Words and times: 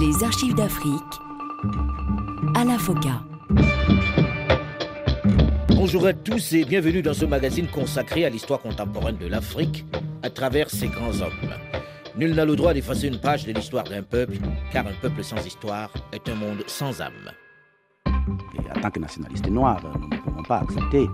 Les 0.00 0.22
archives 0.22 0.54
d'Afrique. 0.54 1.02
à 2.54 2.64
la 2.64 2.78
Foca. 2.78 3.22
Bonjour 5.70 6.06
à 6.06 6.12
tous 6.12 6.52
et 6.52 6.64
bienvenue 6.64 7.02
dans 7.02 7.14
ce 7.14 7.24
magazine 7.24 7.66
consacré 7.66 8.24
à 8.24 8.30
l'histoire 8.30 8.60
contemporaine 8.60 9.16
de 9.16 9.26
l'Afrique 9.26 9.84
à 10.22 10.30
travers 10.30 10.70
ses 10.70 10.88
grands 10.88 11.20
hommes. 11.20 11.52
Nul 12.16 12.34
n'a 12.34 12.44
le 12.44 12.54
droit 12.54 12.74
d'effacer 12.74 13.08
une 13.08 13.20
page 13.20 13.44
de 13.44 13.52
l'histoire 13.52 13.84
d'un 13.84 14.02
peuple, 14.02 14.36
car 14.72 14.86
un 14.86 14.94
peuple 15.02 15.24
sans 15.24 15.44
histoire 15.44 15.90
est 16.12 16.28
un 16.28 16.34
monde 16.36 16.62
sans 16.68 17.00
âme. 17.00 17.32
en 18.06 18.80
tant 18.80 18.90
que 18.90 19.00
nationalistes 19.00 19.50
noirs, 19.50 19.82
nous 20.00 20.08
ne 20.08 20.22
pouvons 20.22 20.42
pas 20.44 20.58
accepter 20.58 21.06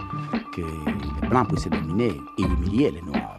que 0.54 0.60
les 1.22 1.28
Blancs 1.28 1.48
puissent 1.48 1.68
dominer 1.68 2.12
et 2.38 2.42
humilier 2.42 2.90
les 2.90 3.02
Noirs. 3.02 3.33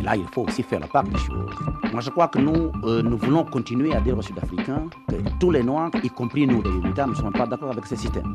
Mais 0.00 0.06
là, 0.06 0.16
il 0.16 0.24
faut 0.32 0.46
aussi 0.48 0.62
faire 0.62 0.80
la 0.80 0.86
part 0.86 1.04
des 1.04 1.18
choses. 1.18 1.54
Moi, 1.92 2.00
je 2.00 2.08
crois 2.08 2.28
que 2.28 2.38
nous, 2.38 2.72
euh, 2.84 3.02
nous 3.02 3.18
voulons 3.18 3.44
continuer 3.44 3.94
à 3.94 4.00
dire 4.00 4.16
aux 4.16 4.22
Sud-Africains 4.22 4.86
que 5.06 5.16
tous 5.38 5.50
les 5.50 5.62
Noirs, 5.62 5.90
y 6.02 6.08
compris 6.08 6.46
nous, 6.46 6.62
les 6.62 6.70
militaires, 6.70 7.06
ne 7.06 7.14
sommes 7.14 7.32
pas 7.32 7.46
d'accord 7.46 7.70
avec 7.70 7.84
ce 7.84 7.96
système. 7.96 8.34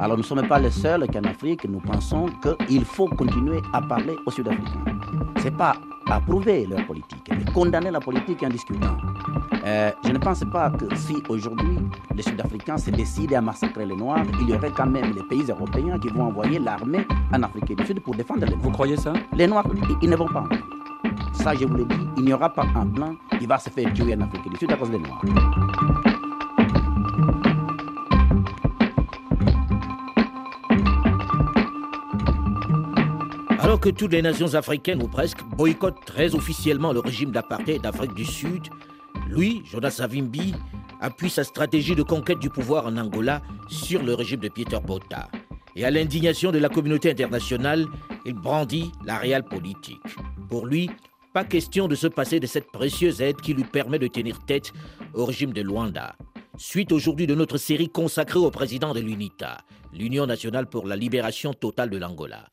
Alors, 0.00 0.16
nous 0.16 0.24
ne 0.24 0.26
sommes 0.26 0.48
pas 0.48 0.58
les 0.58 0.72
seuls 0.72 1.06
qu'en 1.06 1.22
Afrique, 1.22 1.68
nous 1.68 1.78
pensons 1.78 2.26
qu'il 2.66 2.84
faut 2.84 3.06
continuer 3.06 3.60
à 3.72 3.80
parler 3.80 4.16
aux 4.26 4.30
Sud-Africains. 4.32 4.84
Ce 5.38 5.44
n'est 5.44 5.50
pas 5.52 5.76
approuver 6.10 6.66
leur 6.66 6.84
politique, 6.84 7.30
mais 7.30 7.44
condamner 7.52 7.92
la 7.92 8.00
politique 8.00 8.42
en 8.42 8.48
discutant. 8.48 8.96
Euh, 9.64 9.92
je 10.04 10.10
ne 10.10 10.18
pense 10.18 10.44
pas 10.52 10.70
que 10.70 10.94
si 10.96 11.22
aujourd'hui 11.28 11.78
les 12.16 12.22
Sud-Africains 12.22 12.76
se 12.76 12.90
décident 12.90 13.38
à 13.38 13.40
massacrer 13.40 13.86
les 13.86 13.96
Noirs, 13.96 14.24
il 14.40 14.50
y 14.50 14.52
aurait 14.52 14.72
quand 14.72 14.86
même 14.86 15.14
les 15.14 15.22
pays 15.22 15.44
européens 15.48 15.96
qui 16.00 16.08
vont 16.08 16.24
envoyer 16.24 16.58
l'armée 16.58 17.06
en 17.32 17.40
Afrique 17.44 17.76
du 17.76 17.86
Sud 17.86 18.00
pour 18.00 18.16
défendre 18.16 18.40
les 18.40 18.50
Noirs. 18.50 18.60
Vous 18.62 18.70
croyez 18.70 18.96
ça? 18.96 19.12
Les 19.32 19.46
Noirs, 19.46 19.66
ils 20.02 20.10
ne 20.10 20.16
vont 20.16 20.28
pas. 20.28 20.44
Ça, 21.32 21.54
je 21.54 21.64
vous 21.64 21.74
l'ai 21.74 21.84
dit, 21.84 21.94
il 22.16 22.24
n'y 22.24 22.32
aura 22.32 22.48
pas 22.48 22.66
un 22.74 22.86
blanc 22.86 23.16
qui 23.38 23.46
va 23.46 23.58
se 23.58 23.70
faire 23.70 23.92
tuer 23.92 24.14
en 24.14 24.20
Afrique 24.22 24.48
du 24.50 24.56
Sud 24.56 24.72
à 24.72 24.76
cause 24.76 24.90
des 24.90 24.98
Noirs. 24.98 25.22
Alors 33.58 33.80
que 33.80 33.88
toutes 33.88 34.12
les 34.12 34.22
nations 34.22 34.54
africaines 34.54 35.02
ou 35.02 35.08
presque 35.08 35.42
boycottent 35.42 36.04
très 36.04 36.34
officiellement 36.34 36.92
le 36.92 37.00
régime 37.00 37.30
d'apartheid 37.30 37.80
d'Afrique 37.80 38.14
du 38.14 38.24
Sud, 38.24 38.68
lui, 39.28 39.62
Jonas 39.64 39.92
Savimbi, 39.92 40.54
appuie 41.00 41.30
sa 41.30 41.44
stratégie 41.44 41.94
de 41.94 42.02
conquête 42.02 42.38
du 42.38 42.50
pouvoir 42.50 42.86
en 42.86 42.96
Angola 42.96 43.42
sur 43.68 44.02
le 44.02 44.14
régime 44.14 44.40
de 44.40 44.48
Peter 44.48 44.78
Botha. 44.84 45.28
Et 45.76 45.84
à 45.84 45.90
l'indignation 45.90 46.52
de 46.52 46.58
la 46.58 46.68
communauté 46.68 47.10
internationale, 47.10 47.86
il 48.24 48.34
brandit 48.34 48.92
la 49.04 49.18
réelle 49.18 49.42
politique. 49.42 50.00
Pour 50.48 50.66
lui, 50.66 50.90
pas 51.32 51.44
question 51.44 51.88
de 51.88 51.96
se 51.96 52.06
passer 52.06 52.38
de 52.38 52.46
cette 52.46 52.70
précieuse 52.70 53.20
aide 53.20 53.40
qui 53.40 53.54
lui 53.54 53.64
permet 53.64 53.98
de 53.98 54.06
tenir 54.06 54.38
tête 54.46 54.72
au 55.14 55.24
régime 55.24 55.52
de 55.52 55.62
Luanda. 55.62 56.14
Suite 56.56 56.92
aujourd'hui 56.92 57.26
de 57.26 57.34
notre 57.34 57.58
série 57.58 57.88
consacrée 57.88 58.38
au 58.38 58.52
président 58.52 58.94
de 58.94 59.00
l'UNITA, 59.00 59.58
l'Union 59.92 60.26
nationale 60.26 60.68
pour 60.68 60.86
la 60.86 60.94
libération 60.94 61.52
totale 61.52 61.90
de 61.90 61.98
l'Angola. 61.98 62.50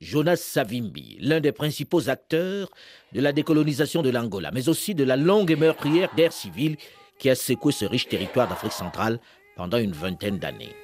Jonas 0.00 0.36
Savimbi, 0.36 1.18
l'un 1.20 1.40
des 1.40 1.52
principaux 1.52 2.08
acteurs 2.08 2.70
de 3.12 3.20
la 3.20 3.32
décolonisation 3.32 4.00
de 4.00 4.08
l'Angola, 4.08 4.50
mais 4.52 4.70
aussi 4.70 4.94
de 4.94 5.04
la 5.04 5.18
longue 5.18 5.50
et 5.50 5.56
meurtrière 5.56 6.14
guerre 6.16 6.32
civile 6.32 6.76
qui 7.18 7.28
a 7.28 7.34
secoué 7.34 7.72
ce 7.72 7.84
riche 7.84 8.08
territoire 8.08 8.48
d'Afrique 8.48 8.72
centrale 8.72 9.20
pendant 9.56 9.78
une 9.78 9.92
vingtaine 9.92 10.38
d'années. 10.38 10.74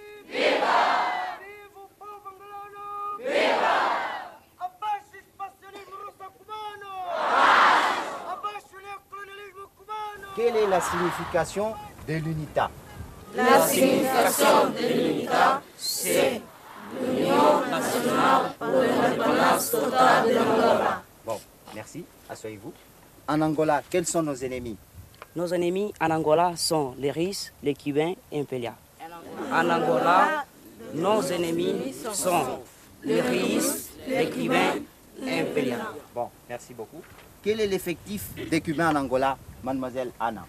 Quelle 10.39 10.55
est 10.55 10.69
la 10.69 10.81
signification 10.81 11.75
de 12.07 12.15
l'UNITA? 12.15 12.71
La 13.35 13.67
signification 13.67 14.71
de 14.71 14.87
l'UNITA, 14.87 15.61
c'est 15.77 16.41
l'Union 16.95 17.67
nationale 17.69 18.53
pour 18.57 18.69
l'indépendance 18.69 19.71
totale 19.73 20.29
de 20.29 20.35
l'Angola. 20.35 21.03
Bon, 21.27 21.41
merci. 21.75 22.05
Asseyez-vous. 22.31 22.73
En 23.27 23.41
Angola, 23.41 23.83
quels 23.91 24.07
sont 24.07 24.23
nos 24.23 24.37
ennemis? 24.37 24.77
Nos 25.35 25.53
ennemis 25.53 25.93
en 26.01 26.11
Angola 26.13 26.53
sont 26.55 26.95
les 27.01 27.11
Russes, 27.11 27.53
les 27.65 27.75
Cubains 27.75 28.15
et 28.31 28.39
Impelia. 28.39 28.77
En 29.53 29.69
Angola, 29.69 30.45
nos 30.95 31.21
ennemis 31.21 31.97
sont 32.13 32.61
les 33.03 33.21
Russes, 33.23 33.89
les 34.07 34.31
Cubains 34.31 34.77
et 35.21 35.41
Impelia. 35.41 35.79
Bon, 36.15 36.29
merci 36.49 36.75
beaucoup. 36.75 37.03
Quel 37.43 37.61
est 37.61 37.67
l'effectif 37.67 38.23
des 38.49 38.61
Cubains 38.61 38.95
en 38.95 39.01
Angola, 39.01 39.37
mademoiselle 39.69 40.11
Anna 40.19 40.47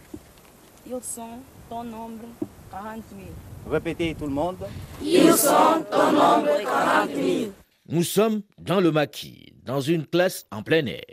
Ils 0.88 1.04
sont 1.04 1.40
au 1.70 1.84
nombre 1.84 2.24
40 2.72 3.04
000. 3.10 3.22
Répétez 3.70 4.16
tout 4.16 4.26
le 4.28 4.32
monde. 4.32 4.58
Ils 5.02 5.34
sont 5.34 5.84
au 5.92 6.12
nombre 6.12 6.64
40 6.64 7.16
000. 7.16 7.52
Nous 7.90 8.04
sommes 8.04 8.44
dans 8.58 8.80
le 8.80 8.92
maquis, 8.92 9.54
dans 9.66 9.82
une 9.82 10.06
classe 10.06 10.46
en 10.52 10.64
plein 10.64 10.86
air, 10.86 11.04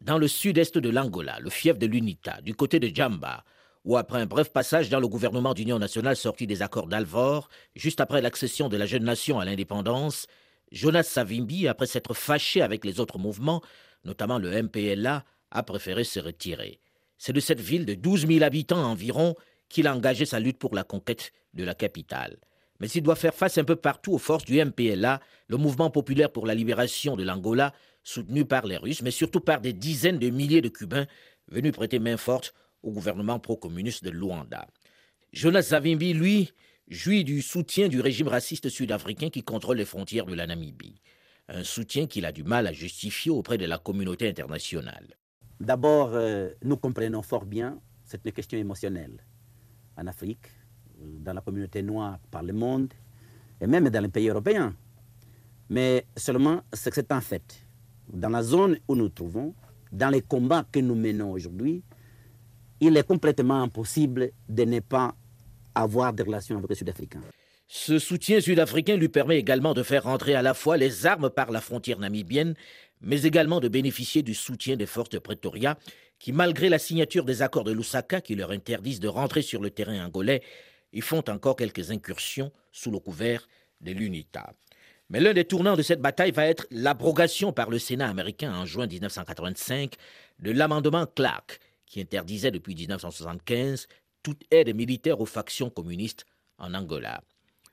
dans 0.00 0.16
le 0.16 0.26
sud-est 0.26 0.78
de 0.78 0.88
l'Angola, 0.88 1.38
le 1.40 1.50
fief 1.50 1.78
de 1.78 1.86
l'UNITA, 1.86 2.40
du 2.40 2.54
côté 2.54 2.80
de 2.80 2.88
Djamba, 2.88 3.44
où 3.84 3.98
après 3.98 4.20
un 4.20 4.26
bref 4.26 4.50
passage 4.52 4.88
dans 4.88 5.00
le 5.00 5.08
gouvernement 5.08 5.52
d'union 5.52 5.78
nationale 5.78 6.16
sorti 6.16 6.46
des 6.46 6.62
accords 6.62 6.86
d'Alvor, 6.86 7.50
juste 7.74 8.00
après 8.00 8.22
l'accession 8.22 8.70
de 8.70 8.78
la 8.78 8.86
jeune 8.86 9.04
nation 9.04 9.38
à 9.38 9.44
l'indépendance, 9.44 10.26
Jonas 10.72 11.02
Savimbi, 11.02 11.68
après 11.68 11.86
s'être 11.86 12.14
fâché 12.14 12.62
avec 12.62 12.86
les 12.86 13.00
autres 13.00 13.18
mouvements, 13.18 13.60
notamment 14.04 14.38
le 14.38 14.62
MPLA, 14.62 15.24
a 15.50 15.62
préféré 15.62 16.04
se 16.04 16.20
retirer. 16.20 16.80
C'est 17.20 17.34
de 17.34 17.40
cette 17.40 17.60
ville 17.60 17.84
de 17.84 17.92
12 17.92 18.26
000 18.26 18.42
habitants 18.42 18.82
environ 18.82 19.36
qu'il 19.68 19.86
a 19.86 19.94
engagé 19.94 20.24
sa 20.24 20.40
lutte 20.40 20.58
pour 20.58 20.74
la 20.74 20.84
conquête 20.84 21.32
de 21.52 21.64
la 21.64 21.74
capitale. 21.74 22.38
Mais 22.80 22.88
il 22.88 23.02
doit 23.02 23.14
faire 23.14 23.34
face 23.34 23.58
un 23.58 23.64
peu 23.64 23.76
partout 23.76 24.14
aux 24.14 24.18
forces 24.18 24.46
du 24.46 24.58
MPLA, 24.58 25.20
le 25.48 25.56
mouvement 25.58 25.90
populaire 25.90 26.32
pour 26.32 26.46
la 26.46 26.54
libération 26.54 27.16
de 27.16 27.22
l'Angola, 27.22 27.74
soutenu 28.04 28.46
par 28.46 28.66
les 28.66 28.78
Russes, 28.78 29.02
mais 29.02 29.10
surtout 29.10 29.40
par 29.40 29.60
des 29.60 29.74
dizaines 29.74 30.18
de 30.18 30.30
milliers 30.30 30.62
de 30.62 30.70
Cubains 30.70 31.06
venus 31.48 31.72
prêter 31.72 31.98
main 31.98 32.16
forte 32.16 32.54
au 32.82 32.90
gouvernement 32.90 33.38
pro-communiste 33.38 34.02
de 34.02 34.08
Luanda. 34.08 34.66
Jonas 35.34 35.64
Savimbi, 35.64 36.14
lui, 36.14 36.50
jouit 36.88 37.24
du 37.24 37.42
soutien 37.42 37.88
du 37.88 38.00
régime 38.00 38.28
raciste 38.28 38.70
sud-africain 38.70 39.28
qui 39.28 39.42
contrôle 39.42 39.76
les 39.76 39.84
frontières 39.84 40.24
de 40.24 40.34
la 40.34 40.46
Namibie. 40.46 41.02
Un 41.48 41.64
soutien 41.64 42.06
qu'il 42.06 42.24
a 42.24 42.32
du 42.32 42.44
mal 42.44 42.66
à 42.66 42.72
justifier 42.72 43.30
auprès 43.30 43.58
de 43.58 43.66
la 43.66 43.76
communauté 43.76 44.26
internationale. 44.26 45.19
D'abord, 45.60 46.12
euh, 46.14 46.48
nous 46.64 46.78
comprenons 46.78 47.20
fort 47.20 47.44
bien 47.44 47.78
cette 48.04 48.32
question 48.32 48.58
émotionnelle 48.58 49.22
en 49.96 50.06
Afrique, 50.06 50.46
dans 50.98 51.34
la 51.34 51.42
communauté 51.42 51.82
noire 51.82 52.18
par 52.30 52.42
le 52.42 52.54
monde, 52.54 52.94
et 53.60 53.66
même 53.66 53.90
dans 53.90 54.00
les 54.00 54.08
pays 54.08 54.30
européens. 54.30 54.74
Mais 55.68 56.06
seulement, 56.16 56.62
c'est 56.72 56.88
que 56.88 56.96
c'est 56.96 57.12
un 57.12 57.20
fait. 57.20 57.62
Dans 58.10 58.30
la 58.30 58.42
zone 58.42 58.78
où 58.88 58.94
nous 58.94 59.02
nous 59.04 59.08
trouvons, 59.10 59.54
dans 59.92 60.08
les 60.08 60.22
combats 60.22 60.64
que 60.72 60.80
nous 60.80 60.94
menons 60.94 61.30
aujourd'hui, 61.32 61.82
il 62.80 62.96
est 62.96 63.06
complètement 63.06 63.62
impossible 63.62 64.30
de 64.48 64.64
ne 64.64 64.80
pas 64.80 65.14
avoir 65.74 66.14
des 66.14 66.22
relations 66.22 66.56
avec 66.56 66.70
les 66.70 66.76
Sud-Africains. 66.76 67.20
Ce 67.68 68.00
soutien 68.00 68.40
sud-africain 68.40 68.96
lui 68.96 69.08
permet 69.08 69.38
également 69.38 69.74
de 69.74 69.84
faire 69.84 70.02
rentrer 70.02 70.34
à 70.34 70.42
la 70.42 70.54
fois 70.54 70.76
les 70.76 71.06
armes 71.06 71.30
par 71.30 71.52
la 71.52 71.60
frontière 71.60 72.00
namibienne, 72.00 72.54
mais 73.00 73.22
également 73.22 73.60
de 73.60 73.68
bénéficier 73.68 74.22
du 74.22 74.34
soutien 74.34 74.76
des 74.76 74.86
forces 74.86 75.10
de 75.10 75.18
Pretoria, 75.18 75.78
qui, 76.18 76.32
malgré 76.32 76.68
la 76.68 76.78
signature 76.78 77.24
des 77.24 77.42
accords 77.42 77.64
de 77.64 77.72
Lusaka 77.72 78.20
qui 78.20 78.34
leur 78.34 78.50
interdisent 78.50 79.00
de 79.00 79.08
rentrer 79.08 79.42
sur 79.42 79.60
le 79.60 79.70
terrain 79.70 80.04
angolais, 80.04 80.42
y 80.92 81.00
font 81.00 81.24
encore 81.28 81.56
quelques 81.56 81.90
incursions 81.90 82.52
sous 82.72 82.90
le 82.90 82.98
couvert 82.98 83.48
de 83.80 83.92
l'UNITA. 83.92 84.52
Mais 85.08 85.20
l'un 85.20 85.32
des 85.32 85.44
tournants 85.44 85.76
de 85.76 85.82
cette 85.82 86.00
bataille 86.00 86.30
va 86.30 86.46
être 86.46 86.66
l'abrogation 86.70 87.52
par 87.52 87.70
le 87.70 87.78
Sénat 87.78 88.08
américain 88.08 88.54
en 88.54 88.64
juin 88.64 88.86
1985 88.86 89.94
de 90.38 90.50
l'amendement 90.52 91.06
Clark, 91.06 91.58
qui 91.86 92.00
interdisait 92.00 92.52
depuis 92.52 92.74
1975 92.74 93.88
toute 94.22 94.42
aide 94.50 94.74
militaire 94.74 95.20
aux 95.20 95.26
factions 95.26 95.70
communistes 95.70 96.26
en 96.58 96.74
Angola. 96.74 97.22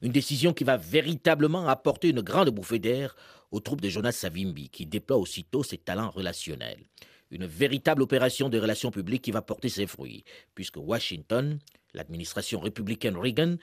Une 0.01 0.11
décision 0.11 0.53
qui 0.53 0.63
va 0.63 0.77
véritablement 0.77 1.67
apporter 1.67 2.09
une 2.09 2.21
grande 2.21 2.49
bouffée 2.49 2.77
d'air 2.77 3.15
aux 3.51 3.59
troupes 3.59 3.81
de 3.81 3.89
Jonas 3.89 4.11
Savimbi, 4.11 4.69
qui 4.69 4.85
déploie 4.85 5.17
aussitôt 5.17 5.63
ses 5.63 5.77
talents 5.77 6.11
relationnels. 6.11 6.85
Une 7.31 7.45
véritable 7.45 8.03
opération 8.03 8.47
de 8.47 8.59
relations 8.59 8.91
publiques 8.91 9.23
qui 9.23 9.31
va 9.31 9.41
porter 9.41 9.69
ses 9.69 9.87
fruits, 9.87 10.23
puisque 10.53 10.77
Washington, 10.77 11.59
l'administration 11.93 12.59
républicaine 12.59 13.17
Reagan, 13.17 13.55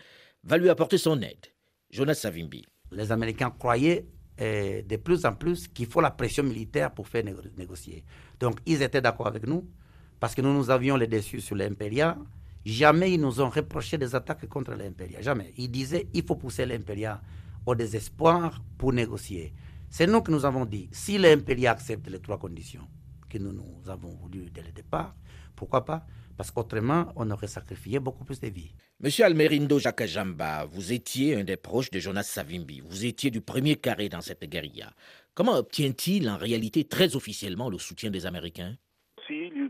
va 0.43 0.59
lui 0.59 0.69
apporter 0.69 0.99
son 0.99 1.23
aide. 1.23 1.47
Jonas 1.91 2.15
Savimbi. 2.15 2.65
Les 2.91 3.13
Américains 3.13 3.51
croyaient 3.51 4.07
euh, 4.41 4.83
de 4.83 4.97
plus 4.97 5.25
en 5.25 5.35
plus 5.35 5.69
qu'il 5.69 5.87
faut 5.87 6.01
la 6.01 6.11
pression 6.11 6.43
militaire 6.43 6.93
pour 6.93 7.07
faire 7.07 7.25
négocier. 7.57 8.05
Donc 8.41 8.59
ils 8.67 8.83
étaient 8.83 9.01
d'accord 9.01 9.29
avec 9.29 9.47
nous, 9.47 9.71
parce 10.19 10.35
que 10.35 10.43
nous, 10.43 10.53
nous 10.53 10.71
avions 10.71 10.97
les 10.97 11.07
déçus 11.07 11.41
sur 11.41 11.55
l'impérial. 11.55 12.17
Jamais 12.65 13.13
ils 13.13 13.21
nous 13.21 13.41
ont 13.41 13.51
reproché 13.51 13.99
des 13.99 14.15
attaques 14.15 14.47
contre 14.49 14.73
l'impérial. 14.73 15.23
Jamais. 15.23 15.53
Ils 15.57 15.71
disaient 15.71 16.09
il 16.15 16.25
faut 16.25 16.37
pousser 16.37 16.65
l'impérial 16.67 17.21
au 17.67 17.75
désespoir 17.75 18.63
pour 18.79 18.93
négocier. 18.93 19.53
C'est 19.91 20.07
nous 20.07 20.23
que 20.23 20.31
nous 20.31 20.45
avons 20.45 20.65
dit 20.65 20.89
si 20.93 21.19
l'impérial 21.19 21.75
accepte 21.75 22.09
les 22.09 22.21
trois 22.21 22.39
conditions 22.39 22.87
que 23.29 23.39
nous, 23.39 23.53
nous 23.53 23.89
avons 23.89 24.15
voulu 24.15 24.51
dès 24.51 24.63
le 24.63 24.73
départ, 24.73 25.15
Pourquoi 25.57 25.85
pas? 25.85 26.07
Parce 26.37 26.51
qu'autrement, 26.51 27.13
on 27.17 27.31
aurait 27.31 27.47
sacrifié 27.47 28.01
beaucoup 28.01 28.25
plus 28.25 28.41
de 28.41 28.49
vies. 28.49 28.75
Monsieur 29.01 29.25
Almerindo 29.25 29.79
Jakajamba, 29.79 30.65
vous 30.65 30.93
étiez 30.93 31.37
un 31.37 31.45
des 31.45 31.57
proches 31.57 31.91
de 31.91 32.01
Jonas 32.01 32.25
Savimbi. 32.25 32.81
Vous 32.81 33.05
étiez 33.05 33.31
du 33.31 33.41
premier 33.41 33.77
carré 33.77 34.09
dans 34.09 34.21
cette 34.21 34.45
guérilla. 34.45 34.93
Comment 35.35 35.57
obtient-il 35.57 36.29
en 36.29 36.37
réalité 36.37 36.85
très 36.85 37.15
officiellement 37.15 37.71
le 37.71 37.79
soutien 37.79 38.11
des 38.11 38.27
Américains? 38.27 38.77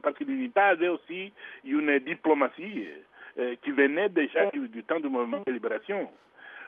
Parce 0.03 0.17
que 0.17 0.25
l'unité 0.25 0.61
avait 0.61 0.89
aussi 0.89 1.33
une 1.65 1.99
diplomatie 2.01 2.89
euh, 3.39 3.55
qui 3.63 3.71
venait 3.73 4.09
déjà 4.09 4.51
du, 4.51 4.83
temps 4.85 5.01
du 5.01 5.09
mouvement 5.09 5.43
de 5.47 5.53
libération. 5.53 6.09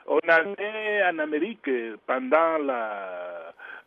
On 0.07 0.19
avait 0.27 1.03
en 1.03 1.19
Amérique, 1.19 1.69
pendant 2.05 2.57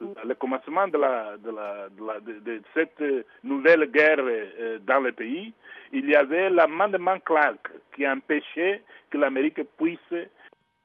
le 0.01 0.35
commencement 0.35 0.89
de, 0.89 2.63
cette 2.75 3.03
nouvelle 3.45 3.91
guerre 3.91 4.19
euh, 4.21 4.79
dans 4.87 5.01
le 5.01 5.13
pays, 5.13 5.53
il 5.93 6.09
y 6.09 6.15
avait 6.15 6.51
l'amendement 6.51 7.19
Clark 7.21 7.71
qui 7.95 8.07
empêchait 8.07 8.83
que 9.11 9.19
l'Amérique 9.19 9.61
puisse, 9.77 9.99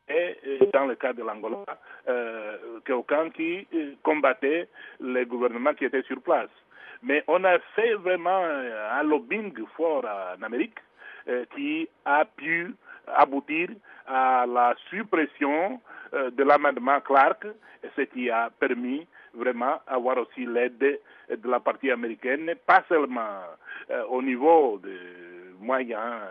et 0.08 0.38
euh, 0.48 0.60
dans 0.74 0.86
le 0.86 0.96
cas 0.96 1.14
de 1.14 1.24
l'Angola, 1.24 1.66
euh, 2.08 2.80
quelqu'un 2.86 3.30
qui 3.30 3.68
combattait 4.04 4.68
les 5.00 5.26
gouvernements 5.26 5.74
qui 5.74 5.86
étaient 5.86 6.04
sur 6.04 6.22
place. 6.22 6.50
Mais 7.06 7.24
on 7.28 7.44
a 7.44 7.60
fait 7.76 7.94
vraiment 7.94 8.42
un 8.44 9.04
lobbying 9.04 9.54
fort 9.78 10.06
en 10.06 10.42
Amérique 10.42 10.80
euh, 11.28 11.46
qui 11.56 11.88
a 12.04 12.26
pu 12.26 12.74
aboutir 13.16 13.70
à 14.08 14.46
la 14.48 14.76
suppression 14.90 15.80
euh, 16.16 16.32
de 16.32 16.44
l'amendement 16.44 17.00
Clark, 17.02 17.46
ce 17.96 18.02
qui 18.02 18.32
a 18.32 18.50
permis 18.60 19.06
vraiment 19.36 19.76
avoir 19.86 20.18
aussi 20.18 20.48
l'aide 20.48 20.80
de 21.30 21.48
la 21.50 21.60
partie 21.60 21.92
américaine, 21.92 22.52
pas 22.66 22.84
seulement 22.90 23.42
euh, 23.92 24.04
au 24.10 24.24
niveau 24.24 24.80
de 24.84 24.98
moyens, 25.60 26.22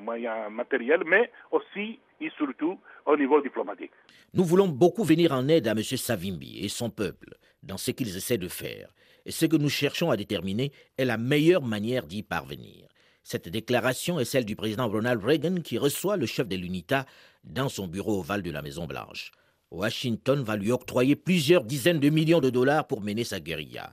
moyens 0.00 0.50
matériels, 0.50 1.02
mais 1.06 1.30
aussi 1.50 1.98
et 2.20 2.30
surtout 2.38 2.78
au 3.04 3.16
niveau 3.16 3.40
diplomatique. 3.42 3.92
Nous 4.32 4.44
voulons 4.44 4.68
beaucoup 4.68 5.04
venir 5.04 5.32
en 5.32 5.46
aide 5.48 5.68
à 5.68 5.72
M. 5.72 5.82
Savimbi 5.82 6.64
et 6.64 6.68
son 6.68 6.88
peuple 6.90 7.36
dans 7.64 7.78
ce 7.78 7.90
qu'ils 7.90 8.16
essaient 8.16 8.38
de 8.38 8.48
faire. 8.48 8.94
Et 9.26 9.32
ce 9.32 9.46
que 9.46 9.56
nous 9.56 9.68
cherchons 9.68 10.10
à 10.10 10.16
déterminer 10.16 10.72
est 10.98 11.04
la 11.04 11.16
meilleure 11.16 11.62
manière 11.62 12.06
d'y 12.06 12.22
parvenir. 12.22 12.88
Cette 13.22 13.48
déclaration 13.48 14.20
est 14.20 14.26
celle 14.26 14.44
du 14.44 14.54
président 14.54 14.88
Ronald 14.88 15.24
Reagan 15.24 15.56
qui 15.62 15.78
reçoit 15.78 16.18
le 16.18 16.26
chef 16.26 16.46
de 16.46 16.56
l'UNITA 16.56 17.06
dans 17.42 17.70
son 17.70 17.88
bureau 17.88 18.20
ovale 18.20 18.42
de 18.42 18.50
la 18.50 18.60
Maison-Blanche. 18.60 19.32
Washington 19.70 20.42
va 20.42 20.56
lui 20.56 20.70
octroyer 20.70 21.16
plusieurs 21.16 21.64
dizaines 21.64 22.00
de 22.00 22.10
millions 22.10 22.40
de 22.40 22.50
dollars 22.50 22.86
pour 22.86 23.00
mener 23.00 23.24
sa 23.24 23.40
guérilla. 23.40 23.92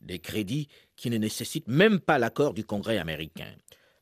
Des 0.00 0.18
crédits 0.18 0.68
qui 0.96 1.10
ne 1.10 1.16
nécessitent 1.16 1.68
même 1.68 2.00
pas 2.00 2.18
l'accord 2.18 2.54
du 2.54 2.64
Congrès 2.64 2.98
américain. 2.98 3.54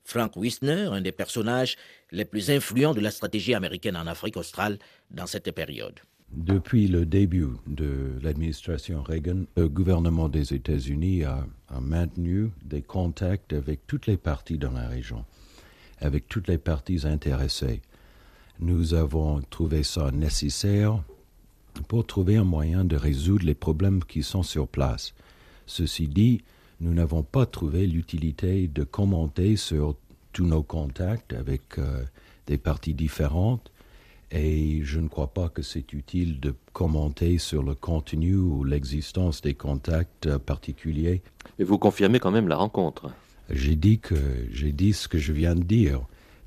Frank 0.03 0.33
Wisner, 0.37 0.89
un 0.91 1.03
des 1.03 1.13
personnages 1.13 1.77
les 2.11 2.25
plus 2.25 2.51
influents 2.51 2.95
de 2.95 3.01
la 3.01 3.11
stratégie 3.11 3.55
américaine 3.55 3.97
en 3.97 4.07
Afrique 4.07 4.39
australe 4.39 4.79
dans 5.11 5.27
cette 5.27 5.53
période. 5.53 6.01
Depuis 6.33 6.87
le 6.87 7.07
début 7.07 7.49
de 7.67 8.13
l'administration 8.23 9.03
Reagan, 9.03 9.47
le 9.57 9.69
gouvernement 9.69 10.29
des 10.29 10.55
États-Unis 10.55 11.25
a, 11.25 11.45
maintenu 11.81 12.51
des 12.65 12.83
contacts 12.83 13.53
avec 13.53 13.85
toutes 13.89 14.07
les 14.07 14.17
parties 14.17 14.59
dans 14.59 14.71
la 14.71 14.87
région, 14.87 15.25
avec 16.01 16.29
toutes 16.29 16.47
les 16.47 16.59
parties 16.59 17.01
intéressées. 17.05 17.83
Nous 18.61 18.95
avons 18.95 19.41
trouvé 19.51 19.83
ça 19.83 20.13
nécessaire 20.13 21.03
pour 21.89 22.07
trouver 22.07 22.37
un 22.37 22.45
moyen 22.45 22.85
de 22.85 22.97
résoudre 22.97 23.45
les 23.45 23.55
problèmes 23.55 24.05
qui 24.05 24.23
sont 24.23 24.45
sur 24.45 24.69
place. 24.69 25.15
Ceci 25.67 26.07
dit, 26.07 26.43
nous 26.81 26.95
n'avons 26.95 27.25
pas 27.25 27.47
trouvé 27.47 27.89
l'utilité 27.89 28.69
de 28.69 28.85
commenter 28.85 29.57
sur 29.57 29.97
tous 30.33 30.47
nos 30.47 30.63
contacts 30.63 31.33
avec 31.33 31.79
euh, 31.79 32.05
des 32.47 32.59
parties 32.59 32.95
différentes 32.95 33.71
et 34.33 34.81
je 34.85 35.01
ne 35.01 35.09
crois 35.09 35.33
pas 35.33 35.49
que 35.49 35.63
c'est 35.63 35.93
utile 35.93 36.41
de 36.41 36.55
commenter 36.73 37.39
sur 37.39 37.63
le 37.63 37.75
contenu 37.75 38.37
ou 38.37 38.65
l'existence 38.65 39.43
des 39.43 39.55
contacts 39.55 40.37
particuliers. 40.39 41.23
Mais 41.59 41.65
vous 41.65 41.79
confirmez 41.79 42.21
quand 42.21 42.31
même 42.31 42.49
la 42.49 42.57
rencontre. 42.57 43.11
J'ai 43.51 43.75
dit 43.75 43.99
que 43.99 44.15
j'ai 44.53 44.73
dit 44.73 44.93
ce 44.93 45.09
que 45.09 45.19
je 45.19 45.33
viens 45.33 45.57
de 45.57 45.65
dire, 45.65 46.03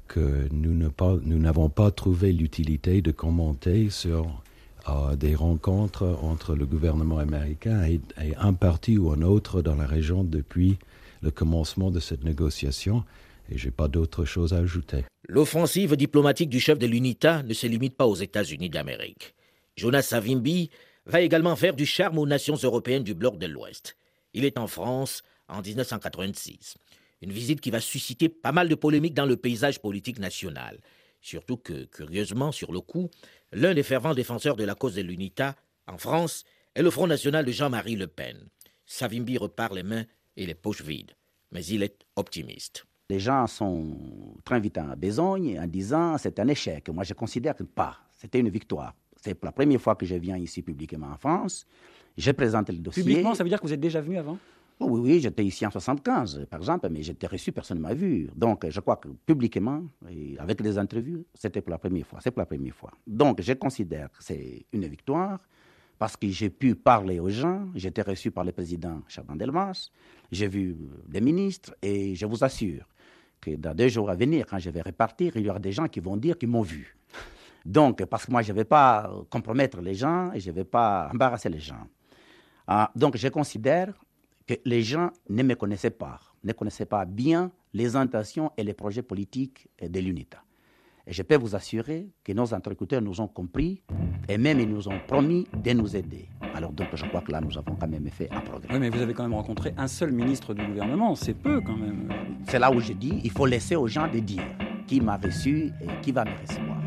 que 0.08 0.48
nous 0.52 0.74
n'avons 0.74 1.70
pas, 1.70 1.86
pas 1.86 1.92
trouvé 1.92 2.32
l'utilité 2.32 3.02
de 3.02 3.12
commenter 3.12 3.90
sur 3.90 4.42
euh, 4.88 5.16
des 5.16 5.36
rencontres 5.36 6.18
entre 6.22 6.56
le 6.56 6.66
gouvernement 6.66 7.18
américain 7.18 7.84
et, 7.84 8.00
et 8.22 8.36
un 8.38 8.54
parti 8.54 8.98
ou 8.98 9.12
un 9.12 9.22
autre 9.22 9.62
dans 9.62 9.76
la 9.76 9.88
région 9.88 10.24
depuis 10.24 10.78
le 11.22 11.32
commencement 11.32 11.92
de 11.92 12.00
cette 12.00 12.24
négociation 12.24 13.04
et 13.50 13.58
j'ai 13.58 13.72
pas 13.72 13.88
d'autre 13.88 14.26
chose 14.26 14.54
à 14.54 14.58
ajouter. 14.58 15.06
L'offensive 15.28 15.96
diplomatique 15.96 16.50
du 16.50 16.60
chef 16.60 16.78
de 16.78 16.88
l'UNITA 16.88 17.44
ne 17.44 17.54
se 17.54 17.68
limite 17.68 17.96
pas 17.96 18.08
aux 18.08 18.16
États-Unis 18.16 18.70
d'Amérique. 18.70 19.36
Jonas 19.76 20.04
Savimbi 20.04 20.70
va 21.06 21.22
également 21.22 21.56
faire 21.56 21.76
du 21.76 21.86
charme 21.86 22.18
aux 22.18 22.28
nations 22.28 22.58
européennes 22.62 23.04
du 23.04 23.14
bloc 23.14 23.38
de 23.38 23.48
l'Ouest. 23.48 23.98
Il 24.34 24.46
est 24.46 24.58
en 24.58 24.68
France 24.68 25.24
en 25.48 25.62
1986. 25.62 26.76
Une 27.22 27.32
visite 27.32 27.62
qui 27.62 27.72
va 27.72 27.80
susciter 27.80 28.30
pas 28.30 28.52
mal 28.52 28.68
de 28.68 28.76
polémiques 28.76 29.14
dans 29.14 29.26
le 29.26 29.38
paysage 29.38 29.80
politique 29.80 30.20
national. 30.20 30.80
Surtout 31.22 31.58
que, 31.58 31.86
curieusement, 31.86 32.52
sur 32.52 32.72
le 32.72 32.82
coup, 32.82 33.10
l'un 33.54 33.74
des 33.74 33.84
fervents 33.84 34.14
défenseurs 34.14 34.58
de 34.58 34.66
la 34.66 34.76
cause 34.76 34.96
de 34.96 35.02
l'UNITA, 35.02 35.56
en 35.88 35.98
France, 35.98 36.44
est 36.76 36.82
le 36.82 36.90
Front 36.90 37.08
national 37.08 37.46
de 37.46 37.52
Jean-Marie 37.52 37.96
Le 37.96 38.08
Pen. 38.08 38.38
Savimbi 38.86 39.38
repart 39.38 39.74
les 39.74 39.84
mains 39.84 40.06
et 40.36 40.46
les 40.46 40.56
poches 40.56 40.82
vides. 40.84 41.12
Mais 41.52 41.66
il 41.66 41.84
est 41.84 42.06
optimiste. 42.16 42.86
Les 43.14 43.20
gens 43.20 43.46
sont 43.46 43.96
très 44.44 44.60
vite 44.60 44.80
en 44.80 44.96
besogne 44.98 45.60
en 45.60 45.68
disant 45.68 46.18
c'est 46.18 46.40
un 46.40 46.48
échec. 46.48 46.90
Moi, 46.90 47.04
je 47.04 47.14
considère 47.14 47.56
que 47.56 47.62
pas. 47.62 47.96
C'était 48.18 48.40
une 48.40 48.50
victoire. 48.50 48.96
C'est 49.16 49.36
pour 49.36 49.46
la 49.46 49.52
première 49.52 49.80
fois 49.80 49.94
que 49.94 50.04
je 50.04 50.16
viens 50.16 50.36
ici 50.36 50.64
publiquement 50.64 51.12
en 51.14 51.18
France. 51.18 51.68
J'ai 52.18 52.34
présenté 52.34 52.72
le 52.72 52.80
dossier. 52.80 53.04
Publiquement, 53.04 53.36
ça 53.36 53.44
veut 53.44 53.50
dire 53.50 53.62
que 53.62 53.68
vous 53.68 53.74
êtes 53.74 53.80
déjà 53.80 54.02
venu 54.02 54.18
avant? 54.18 54.40
Oh 54.80 54.88
oui, 54.90 55.00
oui, 55.04 55.20
j'étais 55.20 55.46
ici 55.46 55.64
en 55.64 55.70
75, 55.70 56.48
par 56.50 56.60
exemple, 56.60 56.90
mais 56.90 57.04
j'étais 57.04 57.28
reçu, 57.28 57.52
personne 57.52 57.78
ne 57.78 57.84
m'a 57.84 57.94
vu. 57.94 58.32
Donc, 58.36 58.68
je 58.68 58.80
crois 58.80 58.96
que 58.96 59.10
publiquement, 59.28 59.84
et 60.10 60.36
avec 60.40 60.60
des 60.64 60.76
interviews, 60.80 61.24
c'était 61.36 61.62
pour 61.62 61.70
la 61.70 61.78
première 61.78 62.08
fois. 62.08 62.18
C'est 62.20 62.32
pour 62.32 62.40
la 62.40 62.48
première 62.48 62.74
fois. 62.74 62.92
Donc, 63.06 63.44
je 63.44 63.54
considère 63.54 64.10
que 64.12 64.24
c'est 64.24 64.66
une 64.74 64.88
victoire 64.88 65.40
parce 65.98 66.18
que 66.18 66.28
j'ai 66.30 66.50
pu 66.50 66.76
parler 66.76 67.20
aux 67.20 67.30
gens. 67.30 67.68
J'étais 67.76 68.02
reçu 68.02 68.32
par 68.32 68.44
le 68.44 68.52
président 68.52 69.02
Chaban 69.08 69.36
Delmas, 69.36 69.90
j'ai 70.32 70.48
vu 70.48 70.76
des 71.08 71.22
ministres, 71.22 71.76
et 71.82 72.16
je 72.16 72.26
vous 72.26 72.44
assure 72.44 72.88
que 73.40 73.52
dans 73.56 73.74
deux 73.74 73.90
jours 73.90 74.10
à 74.10 74.16
venir, 74.16 74.46
quand 74.46 74.60
je 74.60 74.70
vais 74.70 74.82
repartir, 74.82 75.36
il 75.36 75.44
y 75.44 75.50
aura 75.50 75.60
des 75.60 75.72
gens 75.72 75.88
qui 75.88 76.00
vont 76.00 76.18
dire 76.18 76.38
qu'ils 76.38 76.50
m'ont 76.50 76.62
vu. 76.62 76.96
Donc, 77.66 78.04
parce 78.06 78.26
que 78.26 78.32
moi, 78.32 78.42
je 78.42 78.52
ne 78.52 78.58
vais 78.58 78.66
pas 78.66 79.10
compromettre 79.30 79.80
les 79.82 79.94
gens 79.94 80.32
et 80.34 80.40
je 80.40 80.50
ne 80.50 80.56
vais 80.56 80.64
pas 80.66 81.10
embarrasser 81.14 81.50
les 81.50 81.60
gens. 81.60 81.88
Ah, 82.68 82.92
donc, 82.96 83.18
je 83.18 83.28
considère 83.30 83.94
que 84.46 84.56
les 84.66 84.82
gens 84.82 85.12
ne 85.30 85.44
me 85.44 85.56
connaissaient 85.56 85.90
pas, 85.90 86.20
ne 86.44 86.52
connaissaient 86.54 86.86
pas 86.86 87.06
bien 87.06 87.52
les 87.74 87.96
intentions 87.96 88.52
et 88.58 88.64
les 88.64 88.74
projets 88.74 89.02
politiques 89.02 89.68
de 89.82 90.00
l'UNITA. 90.00 90.44
Et 91.06 91.12
je 91.12 91.22
peux 91.22 91.36
vous 91.36 91.56
assurer 91.56 92.08
que 92.24 92.32
nos 92.32 92.54
interlocuteurs 92.54 93.02
nous 93.02 93.20
ont 93.20 93.28
compris 93.28 93.84
et 94.30 94.38
même 94.38 94.60
ils 94.60 94.70
nous 94.70 94.88
ont 94.88 95.00
promis 95.06 95.46
de 95.54 95.72
nous 95.74 95.96
aider. 95.96 96.30
Alors 96.54 96.72
donc 96.72 96.88
je 96.94 97.06
crois 97.06 97.22
que 97.22 97.32
là 97.32 97.42
nous 97.42 97.58
avons 97.58 97.76
quand 97.76 97.88
même 97.88 98.08
fait 98.10 98.30
un 98.32 98.40
progrès. 98.40 98.70
Oui, 98.72 98.80
mais 98.80 98.90
vous 98.90 99.02
avez 99.02 99.14
quand 99.14 99.24
même 99.24 99.34
rencontré 99.34 99.74
un 99.78 99.88
seul 99.88 100.12
ministre 100.14 100.54
du 100.54 100.66
gouvernement, 100.66 101.16
c'est 101.16 101.34
peu 101.34 101.60
quand 101.60 101.76
même. 101.76 102.10
C'est 102.48 102.60
là 102.60 102.72
où 102.72 102.80
je 102.80 102.94
dis, 102.94 103.20
il 103.24 103.32
faut 103.32 103.46
laisser 103.46 103.76
aux 103.76 103.88
gens 103.88 104.08
de 104.08 104.20
dire 104.20 104.44
qui 104.88 105.02
m'a 105.02 105.18
reçu 105.18 105.72
et 105.82 106.02
qui 106.02 106.12
va 106.12 106.24
me 106.24 106.32
recevoir. 106.42 106.83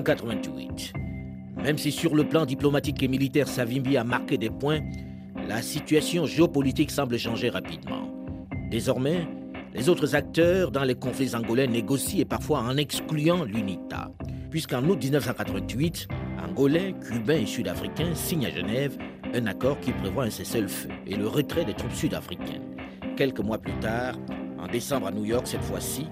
1988. 0.00 0.92
Même 1.62 1.78
si 1.78 1.92
sur 1.92 2.14
le 2.14 2.24
plan 2.24 2.46
diplomatique 2.46 3.02
et 3.02 3.08
militaire 3.08 3.48
Savimbi 3.48 3.96
a 3.96 4.04
marqué 4.04 4.38
des 4.38 4.50
points, 4.50 4.80
la 5.48 5.62
situation 5.62 6.26
géopolitique 6.26 6.90
semble 6.90 7.18
changer 7.18 7.50
rapidement. 7.50 8.10
Désormais, 8.70 9.26
les 9.74 9.88
autres 9.88 10.14
acteurs 10.14 10.70
dans 10.70 10.84
les 10.84 10.94
conflits 10.94 11.34
angolais 11.34 11.66
négocient 11.66 12.20
et 12.20 12.24
parfois 12.24 12.60
en 12.60 12.76
excluant 12.76 13.44
l'UNITA. 13.44 14.10
Puisqu'en 14.50 14.84
août 14.84 15.02
1988, 15.02 16.08
Angolais, 16.48 16.94
Cubains 17.06 17.42
et 17.42 17.46
Sud-Africains 17.46 18.14
signent 18.14 18.46
à 18.46 18.50
Genève 18.50 18.96
un 19.32 19.46
accord 19.46 19.78
qui 19.80 19.92
prévoit 19.92 20.24
un 20.24 20.30
cessez-le-feu 20.30 20.88
et 21.06 21.14
le 21.14 21.28
retrait 21.28 21.64
des 21.64 21.74
troupes 21.74 21.92
sud-africaines. 21.92 22.76
Quelques 23.16 23.40
mois 23.40 23.58
plus 23.58 23.78
tard, 23.80 24.16
en 24.58 24.66
décembre 24.66 25.08
à 25.08 25.12
New 25.12 25.24
York 25.24 25.46
cette 25.46 25.62
fois-ci, 25.62 26.08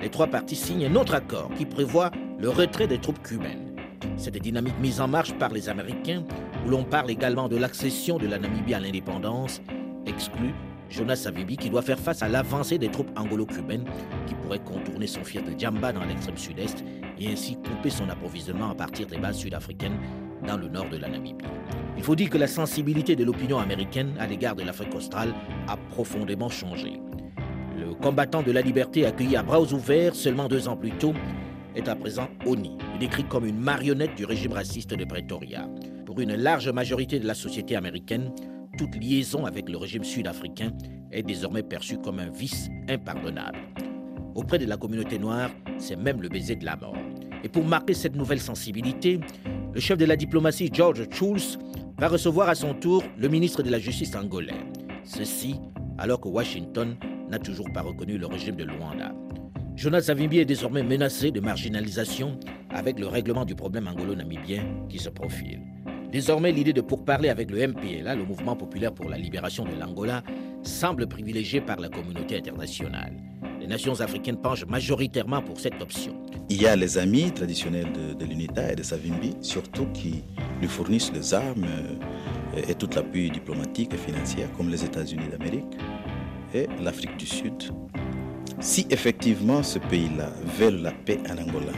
les 0.00 0.08
trois 0.08 0.26
parties 0.26 0.56
signent 0.56 0.86
un 0.86 0.94
autre 0.96 1.14
accord 1.14 1.50
qui 1.56 1.66
prévoit 1.66 2.10
le 2.38 2.48
retrait 2.48 2.86
des 2.86 2.98
troupes 2.98 3.22
cubaines. 3.22 3.76
C'est 4.16 4.32
des 4.32 4.40
dynamiques 4.40 4.78
mises 4.80 5.00
en 5.00 5.08
marche 5.08 5.32
par 5.34 5.50
les 5.50 5.68
Américains, 5.68 6.24
où 6.66 6.70
l'on 6.70 6.84
parle 6.84 7.10
également 7.10 7.48
de 7.48 7.56
l'accession 7.56 8.18
de 8.18 8.26
la 8.26 8.38
Namibie 8.38 8.74
à 8.74 8.80
l'indépendance, 8.80 9.60
exclue 10.06 10.54
Jonas 10.92 11.16
Savimbi 11.16 11.56
qui 11.56 11.70
doit 11.70 11.82
faire 11.82 11.98
face 11.98 12.22
à 12.22 12.28
l'avancée 12.28 12.78
des 12.78 12.90
troupes 12.90 13.10
angolo-cubaines 13.16 13.84
qui 14.26 14.34
pourraient 14.34 14.58
contourner 14.58 15.06
son 15.06 15.24
fief 15.24 15.42
de 15.42 15.58
Djamba 15.58 15.92
dans 15.92 16.04
l'extrême 16.04 16.36
sud-est 16.36 16.84
et 17.18 17.28
ainsi 17.28 17.56
couper 17.56 17.88
son 17.88 18.08
approvisionnement 18.10 18.70
à 18.70 18.74
partir 18.74 19.06
des 19.06 19.16
bases 19.16 19.38
sud-africaines 19.38 19.96
dans 20.46 20.58
le 20.58 20.68
nord 20.68 20.90
de 20.90 20.98
la 20.98 21.08
Namibie. 21.08 21.44
Il 21.96 22.02
faut 22.02 22.14
dire 22.14 22.28
que 22.28 22.38
la 22.38 22.46
sensibilité 22.46 23.16
de 23.16 23.24
l'opinion 23.24 23.58
américaine 23.58 24.14
à 24.18 24.26
l'égard 24.26 24.54
de 24.54 24.64
l'Afrique 24.64 24.94
australe 24.94 25.32
a 25.68 25.76
profondément 25.76 26.50
changé. 26.50 27.00
Le 27.78 27.94
combattant 27.94 28.42
de 28.42 28.52
la 28.52 28.60
liberté 28.60 29.06
accueilli 29.06 29.36
à 29.36 29.42
bras 29.42 29.60
ouverts 29.60 30.14
seulement 30.14 30.48
deux 30.48 30.68
ans 30.68 30.76
plus 30.76 30.92
tôt 30.92 31.14
est 31.74 31.88
à 31.88 31.96
présent 31.96 32.28
Oni, 32.46 32.76
décrit 33.00 33.24
comme 33.24 33.46
une 33.46 33.58
marionnette 33.58 34.14
du 34.14 34.24
régime 34.24 34.52
raciste 34.52 34.94
de 34.94 35.04
Pretoria. 35.04 35.68
Pour 36.06 36.20
une 36.20 36.34
large 36.34 36.68
majorité 36.68 37.18
de 37.18 37.26
la 37.26 37.34
société 37.34 37.76
américaine, 37.76 38.32
toute 38.78 38.94
liaison 38.96 39.44
avec 39.44 39.68
le 39.68 39.76
régime 39.76 40.04
sud-africain 40.04 40.72
est 41.10 41.22
désormais 41.22 41.62
perçue 41.62 41.98
comme 41.98 42.18
un 42.18 42.30
vice 42.30 42.68
impardonnable. 42.88 43.58
Auprès 44.34 44.58
de 44.58 44.66
la 44.66 44.76
communauté 44.76 45.18
noire, 45.18 45.50
c'est 45.78 45.96
même 45.96 46.22
le 46.22 46.28
baiser 46.28 46.56
de 46.56 46.64
la 46.64 46.76
mort. 46.76 46.96
Et 47.44 47.48
pour 47.48 47.64
marquer 47.64 47.94
cette 47.94 48.16
nouvelle 48.16 48.40
sensibilité, 48.40 49.20
le 49.74 49.80
chef 49.80 49.98
de 49.98 50.04
la 50.04 50.16
diplomatie 50.16 50.70
George 50.72 51.06
Schulz 51.10 51.58
va 51.98 52.08
recevoir 52.08 52.48
à 52.48 52.54
son 52.54 52.74
tour 52.74 53.02
le 53.18 53.28
ministre 53.28 53.62
de 53.62 53.70
la 53.70 53.78
Justice 53.78 54.14
angolais. 54.14 54.54
Ceci 55.04 55.56
alors 55.98 56.20
que 56.20 56.28
Washington 56.28 56.96
n'a 57.28 57.38
toujours 57.38 57.70
pas 57.72 57.82
reconnu 57.82 58.18
le 58.18 58.26
régime 58.26 58.56
de 58.56 58.64
Luanda. 58.64 59.14
Jonas 59.74 60.02
Savimbi 60.02 60.38
est 60.38 60.44
désormais 60.44 60.82
menacé 60.82 61.30
de 61.30 61.40
marginalisation 61.40 62.38
avec 62.70 62.98
le 63.00 63.06
règlement 63.06 63.44
du 63.44 63.54
problème 63.54 63.88
angolo-namibien 63.88 64.64
qui 64.88 64.98
se 64.98 65.08
profile. 65.08 65.60
Désormais, 66.12 66.52
l'idée 66.52 66.74
de 66.74 66.82
pourparler 66.82 67.30
avec 67.30 67.50
le 67.50 67.66
MPLA, 67.68 68.14
le 68.14 68.24
Mouvement 68.24 68.54
populaire 68.54 68.92
pour 68.92 69.08
la 69.08 69.16
libération 69.16 69.64
de 69.64 69.74
l'Angola, 69.74 70.22
semble 70.62 71.06
privilégiée 71.06 71.62
par 71.62 71.80
la 71.80 71.88
communauté 71.88 72.36
internationale. 72.36 73.14
Les 73.60 73.66
nations 73.66 73.98
africaines 74.00 74.36
penchent 74.36 74.66
majoritairement 74.66 75.40
pour 75.40 75.58
cette 75.58 75.80
option. 75.80 76.14
Il 76.50 76.60
y 76.60 76.66
a 76.66 76.76
les 76.76 76.98
amis 76.98 77.32
traditionnels 77.32 77.92
de, 77.92 78.24
l'UNITA 78.26 78.72
et 78.72 78.76
de 78.76 78.82
Savimbi, 78.82 79.34
surtout 79.40 79.86
qui 79.94 80.22
lui 80.60 80.68
fournissent 80.68 81.12
les 81.12 81.32
armes 81.32 81.66
et 82.68 82.74
tout 82.74 82.90
l'appui 82.94 83.30
diplomatique 83.30 83.94
et 83.94 83.96
financier, 83.96 84.44
comme 84.56 84.68
les 84.68 84.84
États-Unis 84.84 85.28
d'Amérique 85.30 85.78
et 86.52 86.66
l'Afrique 86.82 87.16
du 87.16 87.26
Sud. 87.26 87.72
Si 88.62 88.86
effectivement 88.90 89.60
ce 89.64 89.80
pays-là 89.80 90.30
veut 90.56 90.70
la 90.70 90.92
paix 90.92 91.18
en 91.28 91.32
Angola, 91.32 91.72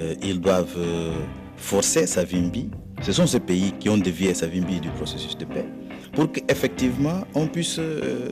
euh, 0.00 0.14
ils 0.22 0.40
doivent 0.40 0.74
euh, 0.78 1.12
forcer 1.58 2.06
Savimbi. 2.06 2.70
Ce 3.02 3.12
sont 3.12 3.26
ces 3.26 3.40
pays 3.40 3.72
qui 3.78 3.90
ont 3.90 3.98
dévié 3.98 4.32
Savimbi 4.32 4.80
du 4.80 4.88
processus 4.88 5.36
de 5.36 5.44
paix 5.44 5.66
pour 6.14 6.32
qu'effectivement 6.32 7.24
on 7.34 7.46
puisse 7.46 7.78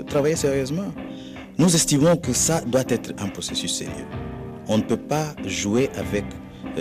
travailler 0.08 0.36
sérieusement. 0.36 0.90
Nous 1.58 1.74
estimons 1.74 2.16
que 2.16 2.32
ça 2.32 2.62
doit 2.62 2.84
être 2.88 3.12
un 3.18 3.28
processus 3.28 3.74
sérieux. 3.74 4.06
On 4.68 4.78
ne 4.78 4.82
peut 4.82 4.96
pas 4.96 5.34
jouer 5.44 5.90
avec 5.96 6.24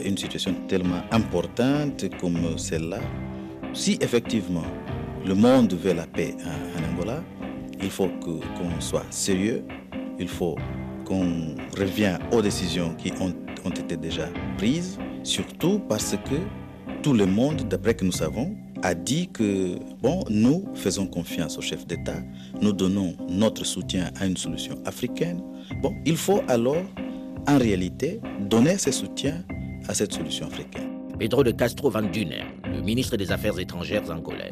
une 0.04 0.18
situation 0.18 0.56
tellement 0.70 1.02
importante 1.12 2.06
comme 2.22 2.58
celle-là. 2.58 3.00
Si 3.74 3.98
effectivement 4.00 4.64
le 5.26 5.36
monde 5.36 5.74
veut 5.74 5.94
la 5.94 6.08
paix 6.08 6.36
en, 6.46 6.94
Angola, 6.94 7.22
il 7.82 7.90
faut 7.90 8.08
qu'on 8.08 8.80
soit 8.80 9.06
sérieux, 9.10 9.66
il 10.18 10.30
faut 10.30 10.56
qu'on 11.06 11.56
revienne 11.78 12.20
aux 12.32 12.42
décisions 12.42 12.94
qui 12.96 13.14
ont, 13.22 13.34
ont 13.64 13.70
été 13.70 13.96
déjà 13.96 14.28
prises, 14.58 14.98
surtout 15.24 15.80
parce 15.88 16.16
que 16.30 16.36
tout 17.02 17.14
le 17.14 17.26
monde, 17.26 17.68
d'après 17.70 17.94
que 17.94 18.04
nous 18.04 18.12
savons, 18.12 18.56
a 18.84 18.94
dit 18.94 19.30
que, 19.30 19.78
bon, 20.02 20.24
nous 20.30 20.66
faisons 20.76 21.08
confiance 21.08 21.58
au 21.58 21.62
chef 21.62 21.88
d'État, 21.88 22.18
nous 22.62 22.74
donnons 22.74 23.16
notre 23.30 23.66
soutien 23.66 24.12
à 24.20 24.26
une 24.26 24.38
solution 24.38 24.76
africaine. 24.86 25.42
Bon, 25.82 25.94
il 26.06 26.18
faut 26.18 26.42
alors, 26.48 26.84
en 27.48 27.58
réalité, 27.58 28.20
donner 28.42 28.78
ce 28.78 28.92
soutien 28.92 29.44
à 29.88 29.94
cette 29.94 30.14
solution 30.14 30.48
africaine. 30.48 30.90
Pedro 31.18 31.44
de 31.44 31.52
Castro 31.52 31.90
Van 31.90 32.02
Duner, 32.02 32.44
le 32.66 32.82
ministre 32.82 33.18
des 33.18 33.32
Affaires 33.32 33.58
étrangères 33.60 34.10
angolais. 34.12 34.52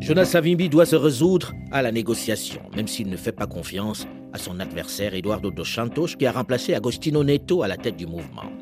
Jonas 0.00 0.26
Savimbi 0.26 0.68
doit 0.68 0.86
se 0.86 0.96
résoudre 0.96 1.52
à 1.72 1.82
la 1.82 1.90
négociation, 1.90 2.60
même 2.76 2.86
s'il 2.86 3.08
ne 3.08 3.16
fait 3.16 3.32
pas 3.32 3.46
confiance 3.46 4.06
à 4.36 4.38
son 4.38 4.60
adversaire 4.60 5.14
Eduardo 5.14 5.50
dos 5.50 5.64
Santos, 5.64 6.08
qui 6.18 6.26
a 6.26 6.32
remplacé 6.32 6.74
Agostino 6.74 7.24
Neto 7.24 7.62
à 7.62 7.68
la 7.68 7.78
tête 7.78 7.96
du 7.96 8.06
mouvement. 8.06 8.52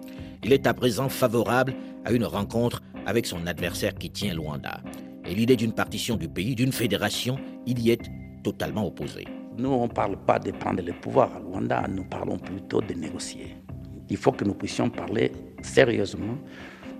Il 0.44 0.52
est 0.52 0.68
à 0.68 0.72
présent 0.72 1.08
favorable 1.08 1.74
à 2.04 2.12
une 2.12 2.24
rencontre 2.24 2.80
avec 3.06 3.26
son 3.26 3.44
adversaire 3.48 3.92
qui 3.94 4.08
tient 4.08 4.34
Luanda. 4.34 4.80
Et 5.26 5.34
l'idée 5.34 5.56
d'une 5.56 5.72
partition 5.72 6.16
du 6.16 6.28
pays, 6.28 6.54
d'une 6.54 6.70
fédération, 6.70 7.38
il 7.66 7.80
y 7.80 7.90
est 7.90 8.02
totalement 8.44 8.86
opposé. 8.86 9.24
Nous, 9.58 9.68
on 9.68 9.88
ne 9.88 9.92
parle 9.92 10.16
pas 10.16 10.38
de 10.38 10.52
prendre 10.52 10.80
le 10.80 10.92
pouvoir 10.92 11.34
à 11.34 11.40
Luanda, 11.40 11.84
nous 11.88 12.04
parlons 12.04 12.38
plutôt 12.38 12.80
de 12.80 12.94
négocier. 12.94 13.56
Il 14.08 14.16
faut 14.16 14.30
que 14.30 14.44
nous 14.44 14.54
puissions 14.54 14.88
parler 14.88 15.32
sérieusement 15.62 16.38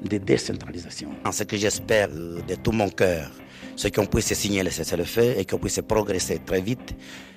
de 0.03 0.19
décentralisation. 0.19 1.11
Ce 1.31 1.45
que 1.45 1.57
j'espère 1.57 2.09
de 2.09 2.55
tout 2.57 2.73
mon 2.73 2.89
cœur, 2.89 3.31
c'est 3.77 3.95
qu'on 3.95 4.07
puisse 4.07 4.33
signer 4.35 4.63
le 4.63 4.71
cessez-le-feu 4.71 5.35
et 5.39 5.45
qu'on 5.45 5.59
puisse 5.59 5.81
progresser 5.81 6.41
très 6.45 6.61
vite 6.61 6.95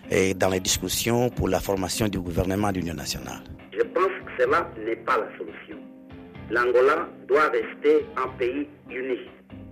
et 0.10 0.34
dans 0.34 0.50
les 0.50 0.60
discussions 0.60 1.30
pour 1.30 1.50
la 1.50 1.60
formation 1.60 2.08
du 2.08 2.20
gouvernement 2.20 2.72
d'union 2.72 2.94
nationale. 2.94 3.42
Je 3.74 3.84
pense 3.84 4.06
que 4.06 4.44
cela 4.44 4.70
n'est 4.86 4.96
pas 4.96 5.18
la 5.18 5.38
solution 5.38 5.78
l'Angola 6.50 7.10
doit 7.28 7.50
rester 7.50 8.06
un 8.16 8.28
pays 8.38 8.68
uni. 8.90 9.20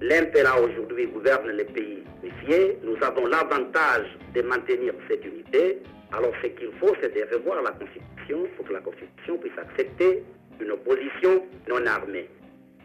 L'Impéra 0.01 0.59
aujourd'hui 0.59 1.07
gouverne 1.07 1.47
le 1.47 1.63
pays 1.63 2.03
unifié. 2.24 2.77
Nous 2.83 2.97
avons 3.01 3.27
l'avantage 3.27 4.07
de 4.33 4.41
maintenir 4.41 4.93
cette 5.09 5.24
unité. 5.25 5.79
Alors 6.12 6.31
ce 6.41 6.47
qu'il 6.47 6.71
faut, 6.79 6.93
c'est 7.01 7.13
de 7.13 7.35
revoir 7.35 7.62
la 7.63 7.71
Constitution 7.71 8.47
pour 8.55 8.67
que 8.67 8.74
la 8.74 8.81
Constitution 8.81 9.38
puisse 9.38 9.57
accepter 9.57 10.24
une 10.59 10.71
opposition 10.71 11.43
non 11.69 11.85
armée. 11.85 12.29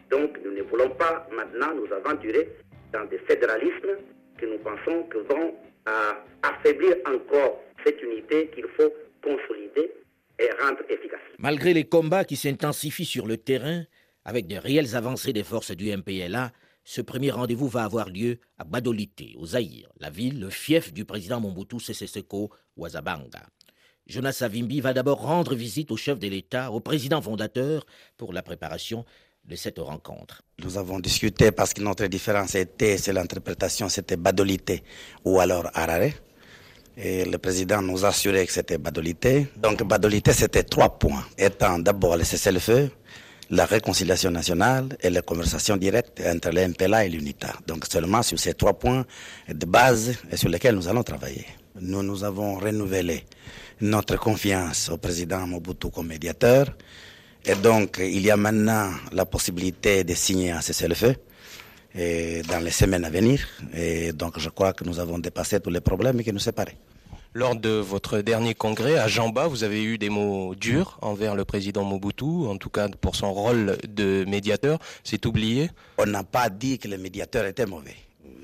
Donc 0.09 0.37
nous 0.43 0.51
ne 0.51 0.61
voulons 0.63 0.89
pas 0.89 1.27
maintenant 1.35 1.73
nous 1.75 1.93
aventurer 1.93 2.49
dans 2.93 3.05
des 3.05 3.19
fédéralismes 3.19 3.97
que 4.37 4.45
nous 4.45 4.59
pensons 4.59 5.03
que 5.03 5.17
vont 5.17 5.55
affaiblir 6.43 6.95
encore 7.05 7.61
cette 7.85 8.01
unité 8.01 8.49
qu'il 8.53 8.65
faut 8.77 8.93
consolider 9.23 9.91
Malgré 11.37 11.73
les 11.73 11.85
combats 11.85 12.23
qui 12.25 12.35
s'intensifient 12.35 13.05
sur 13.05 13.27
le 13.27 13.37
terrain, 13.37 13.83
avec 14.25 14.47
de 14.47 14.55
réelles 14.55 14.95
avancées 14.95 15.33
des 15.33 15.43
forces 15.43 15.71
du 15.71 15.95
MPLA, 15.95 16.51
ce 16.83 17.01
premier 17.01 17.31
rendez-vous 17.31 17.67
va 17.67 17.83
avoir 17.83 18.09
lieu 18.09 18.39
à 18.57 18.63
Badolité, 18.63 19.35
au 19.37 19.45
Zaïre, 19.45 19.91
la 19.99 20.09
ville, 20.09 20.39
le 20.39 20.49
fief 20.49 20.93
du 20.93 21.05
président 21.05 21.39
Mobutu 21.39 21.79
Sese 21.79 22.05
Seko 22.05 22.51
Ouazabanga. 22.77 23.43
Jonas 24.07 24.33
Savimbi 24.33 24.81
va 24.81 24.93
d'abord 24.93 25.21
rendre 25.21 25.55
visite 25.55 25.91
au 25.91 25.97
chef 25.97 26.19
de 26.19 26.27
l'État, 26.27 26.71
au 26.71 26.79
président 26.79 27.21
fondateur, 27.21 27.85
pour 28.17 28.33
la 28.33 28.41
préparation 28.41 29.05
de 29.45 29.55
cette 29.55 29.79
rencontre. 29.79 30.41
Nous 30.63 30.77
avons 30.77 30.99
discuté 30.99 31.51
parce 31.51 31.73
que 31.73 31.81
notre 31.81 32.05
différence 32.07 32.55
était, 32.55 32.97
c'est 32.97 33.13
l'interprétation, 33.13 33.89
c'était 33.89 34.17
Badolité 34.17 34.83
ou 35.25 35.39
alors 35.39 35.69
Harare. 35.73 36.11
Et 36.97 37.25
le 37.25 37.37
président 37.37 37.81
nous 37.81 38.05
a 38.05 38.09
assuré 38.09 38.45
que 38.45 38.51
c'était 38.53 38.77
Badolité. 38.77 39.47
Donc 39.57 39.83
Badolité, 39.83 40.33
c'était 40.33 40.63
trois 40.63 40.97
points, 40.99 41.25
étant 41.37 41.79
d'abord 41.79 42.17
le 42.17 42.23
cessez-le-feu, 42.23 42.91
la 43.49 43.65
réconciliation 43.65 44.29
nationale 44.31 44.95
et 45.01 45.09
la 45.09 45.21
conversation 45.21 45.77
directe 45.77 46.21
entre 46.25 46.51
l'MPLA 46.51 47.05
et 47.05 47.09
l'UNITA. 47.09 47.53
Donc 47.67 47.85
seulement 47.85 48.21
sur 48.23 48.39
ces 48.39 48.53
trois 48.53 48.77
points 48.77 49.05
de 49.49 49.65
base 49.65 50.13
et 50.31 50.37
sur 50.37 50.49
lesquels 50.49 50.75
nous 50.75 50.87
allons 50.87 51.03
travailler. 51.03 51.45
Nous 51.79 52.03
nous 52.03 52.23
avons 52.23 52.55
renouvelé 52.55 53.25
notre 53.81 54.17
confiance 54.17 54.89
au 54.89 54.97
président 54.97 55.47
Mobutu 55.47 55.89
comme 55.89 56.07
médiateur. 56.07 56.67
Et 57.43 57.55
donc, 57.55 57.97
il 57.99 58.21
y 58.21 58.29
a 58.29 58.37
maintenant 58.37 58.91
la 59.11 59.25
possibilité 59.25 60.03
de 60.03 60.13
signer 60.13 60.51
un 60.51 60.61
cessez-le-feu 60.61 61.15
dans 61.95 62.63
les 62.63 62.71
semaines 62.71 63.03
à 63.03 63.09
venir. 63.09 63.47
Et 63.73 64.13
donc, 64.13 64.37
je 64.39 64.49
crois 64.49 64.73
que 64.73 64.83
nous 64.83 64.99
avons 64.99 65.17
dépassé 65.17 65.59
tous 65.59 65.71
les 65.71 65.81
problèmes 65.81 66.21
qui 66.23 66.31
nous 66.31 66.39
séparaient. 66.39 66.77
Lors 67.33 67.55
de 67.55 67.69
votre 67.69 68.19
dernier 68.19 68.53
congrès 68.53 68.97
à 68.97 69.07
Jamba, 69.07 69.47
vous 69.47 69.63
avez 69.63 69.83
eu 69.83 69.97
des 69.97 70.09
mots 70.09 70.53
durs 70.53 70.99
envers 71.01 71.33
le 71.33 71.45
président 71.45 71.83
Mobutu, 71.83 72.25
en 72.25 72.57
tout 72.57 72.69
cas 72.69 72.89
pour 72.89 73.15
son 73.15 73.33
rôle 73.33 73.77
de 73.87 74.25
médiateur. 74.27 74.79
C'est 75.03 75.25
oublié? 75.25 75.71
On 75.97 76.05
n'a 76.05 76.23
pas 76.23 76.49
dit 76.49 76.77
que 76.77 76.89
le 76.89 76.97
médiateur 76.97 77.45
était 77.45 77.65
mauvais. 77.65 77.95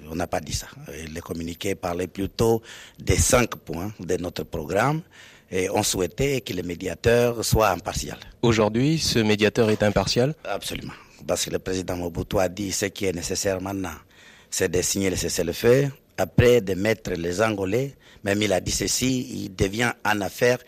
On 0.10 0.16
n'a 0.16 0.26
pas 0.26 0.40
dit 0.40 0.54
ça. 0.54 0.68
Le 0.88 1.20
communiqué 1.20 1.76
parlait 1.76 2.08
plutôt 2.08 2.62
des 2.98 3.18
cinq 3.18 3.58
points 3.58 3.92
de 4.00 4.16
notre 4.16 4.44
programme 4.44 5.02
et 5.52 5.70
on 5.70 5.84
souhaitait 5.84 6.42
que 6.42 6.54
le 6.54 6.64
médiateur 6.64 7.44
soit 7.44 7.70
impartial. 7.70 8.18
Aujourd'hui, 8.42 8.98
ce 9.00 9.20
médiateur 9.20 9.70
est 9.70 9.84
impartial 9.84 10.34
Absolument. 10.44 10.94
Parce 11.26 11.46
que 11.46 11.50
le 11.52 11.60
président 11.60 11.98
Mobutu 11.98 12.40
a 12.40 12.50
dit 12.50 12.72
ce 12.72 12.86
qui 12.86 13.06
est 13.06 13.14
nécessaire 13.14 13.60
maintenant, 13.62 13.96
c'est 14.50 14.70
de 14.70 14.82
signer 14.82 15.10
le 15.10 15.16
cessez-le-feu, 15.16 15.90
après 16.18 16.62
de 16.62 16.74
mettre 16.74 17.12
les 17.12 17.42
Angolais, 17.42 17.96
même 18.24 18.42
il 18.42 18.54
a 18.54 18.60
dit 18.60 18.72
ceci, 18.72 19.44
il 19.46 19.56
devient 19.56 19.92
en 20.06 20.22
affaire 20.22 20.60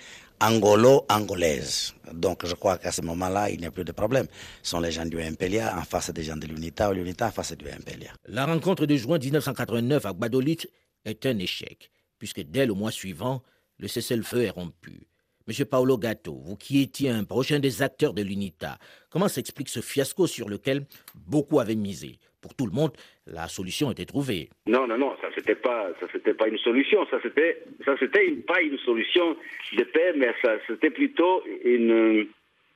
angolo-angolaise. 0.42 1.94
Donc 2.14 2.46
je 2.46 2.56
crois 2.56 2.78
qu'à 2.78 2.92
ce 2.92 3.02
moment-là, 3.02 3.50
il 3.50 3.60
n'y 3.60 3.66
a 3.66 3.72
plus 3.72 3.84
de 3.84 3.92
problème. 3.92 4.28
Ce 4.64 4.72
sont 4.72 4.80
les 4.80 4.92
gens 4.92 5.06
du 5.06 5.18
MPLA 5.18 5.78
en 5.78 5.84
face 5.84 6.12
des 6.12 6.24
gens 6.24 6.38
de 6.38 6.48
l'UNITA 6.48 6.90
ou 6.90 6.94
l'UNITA 6.94 7.28
en 7.28 7.32
face 7.32 7.54
du 7.54 7.66
MPLA. 7.66 8.12
La 8.28 8.46
rencontre 8.46 8.86
de 8.86 8.96
juin 8.96 9.18
1989 9.20 10.06
à 10.06 10.14
Guadolit 10.14 10.60
est 11.06 11.26
un 11.26 11.38
échec. 11.40 11.92
puisque 12.18 12.42
dès 12.42 12.66
le 12.66 12.74
mois 12.74 12.92
suivant, 12.92 13.42
le 13.80 13.88
cessez-le-feu 13.88 14.44
est 14.44 14.50
rompu. 14.50 15.08
Monsieur 15.48 15.66
Paolo 15.66 15.98
Gatto, 15.98 16.36
vous 16.36 16.56
qui 16.56 16.84
étiez 16.84 17.10
un 17.10 17.24
prochain 17.24 17.60
des 17.60 17.82
acteurs 17.82 18.14
de 18.14 18.22
l'UNITA, 18.22 18.78
comment 19.10 19.28
s'explique 19.28 19.70
ce 19.70 19.80
fiasco 19.80 20.28
sur 20.28 20.48
lequel 20.48 20.86
beaucoup 21.16 21.60
avaient 21.60 21.76
misé? 21.76 22.20
Pour 22.42 22.54
tout 22.56 22.68
le 22.68 22.72
monde, 22.72 22.92
la 23.26 23.48
solution 23.48 23.92
était 23.92 24.06
trouvée. 24.06 24.50
Non, 24.68 24.88
non, 24.88 24.98
non, 24.98 25.16
ça 25.22 25.28
c'était 25.36 25.56
pas, 25.56 25.90
ça 26.00 26.08
c'était 26.14 26.34
pas 26.34 26.48
une 26.48 26.58
solution, 26.60 27.06
ça 27.10 27.18
c'était, 27.24 27.64
ça 27.84 27.96
c'était 28.00 28.32
pas 28.48 28.62
une 28.62 28.78
solution 28.78 29.36
de 29.76 29.84
paix, 29.84 30.14
mais 30.16 30.34
ça 30.42 30.54
c'était 30.68 30.92
plutôt 30.92 31.44
une, 31.66 32.28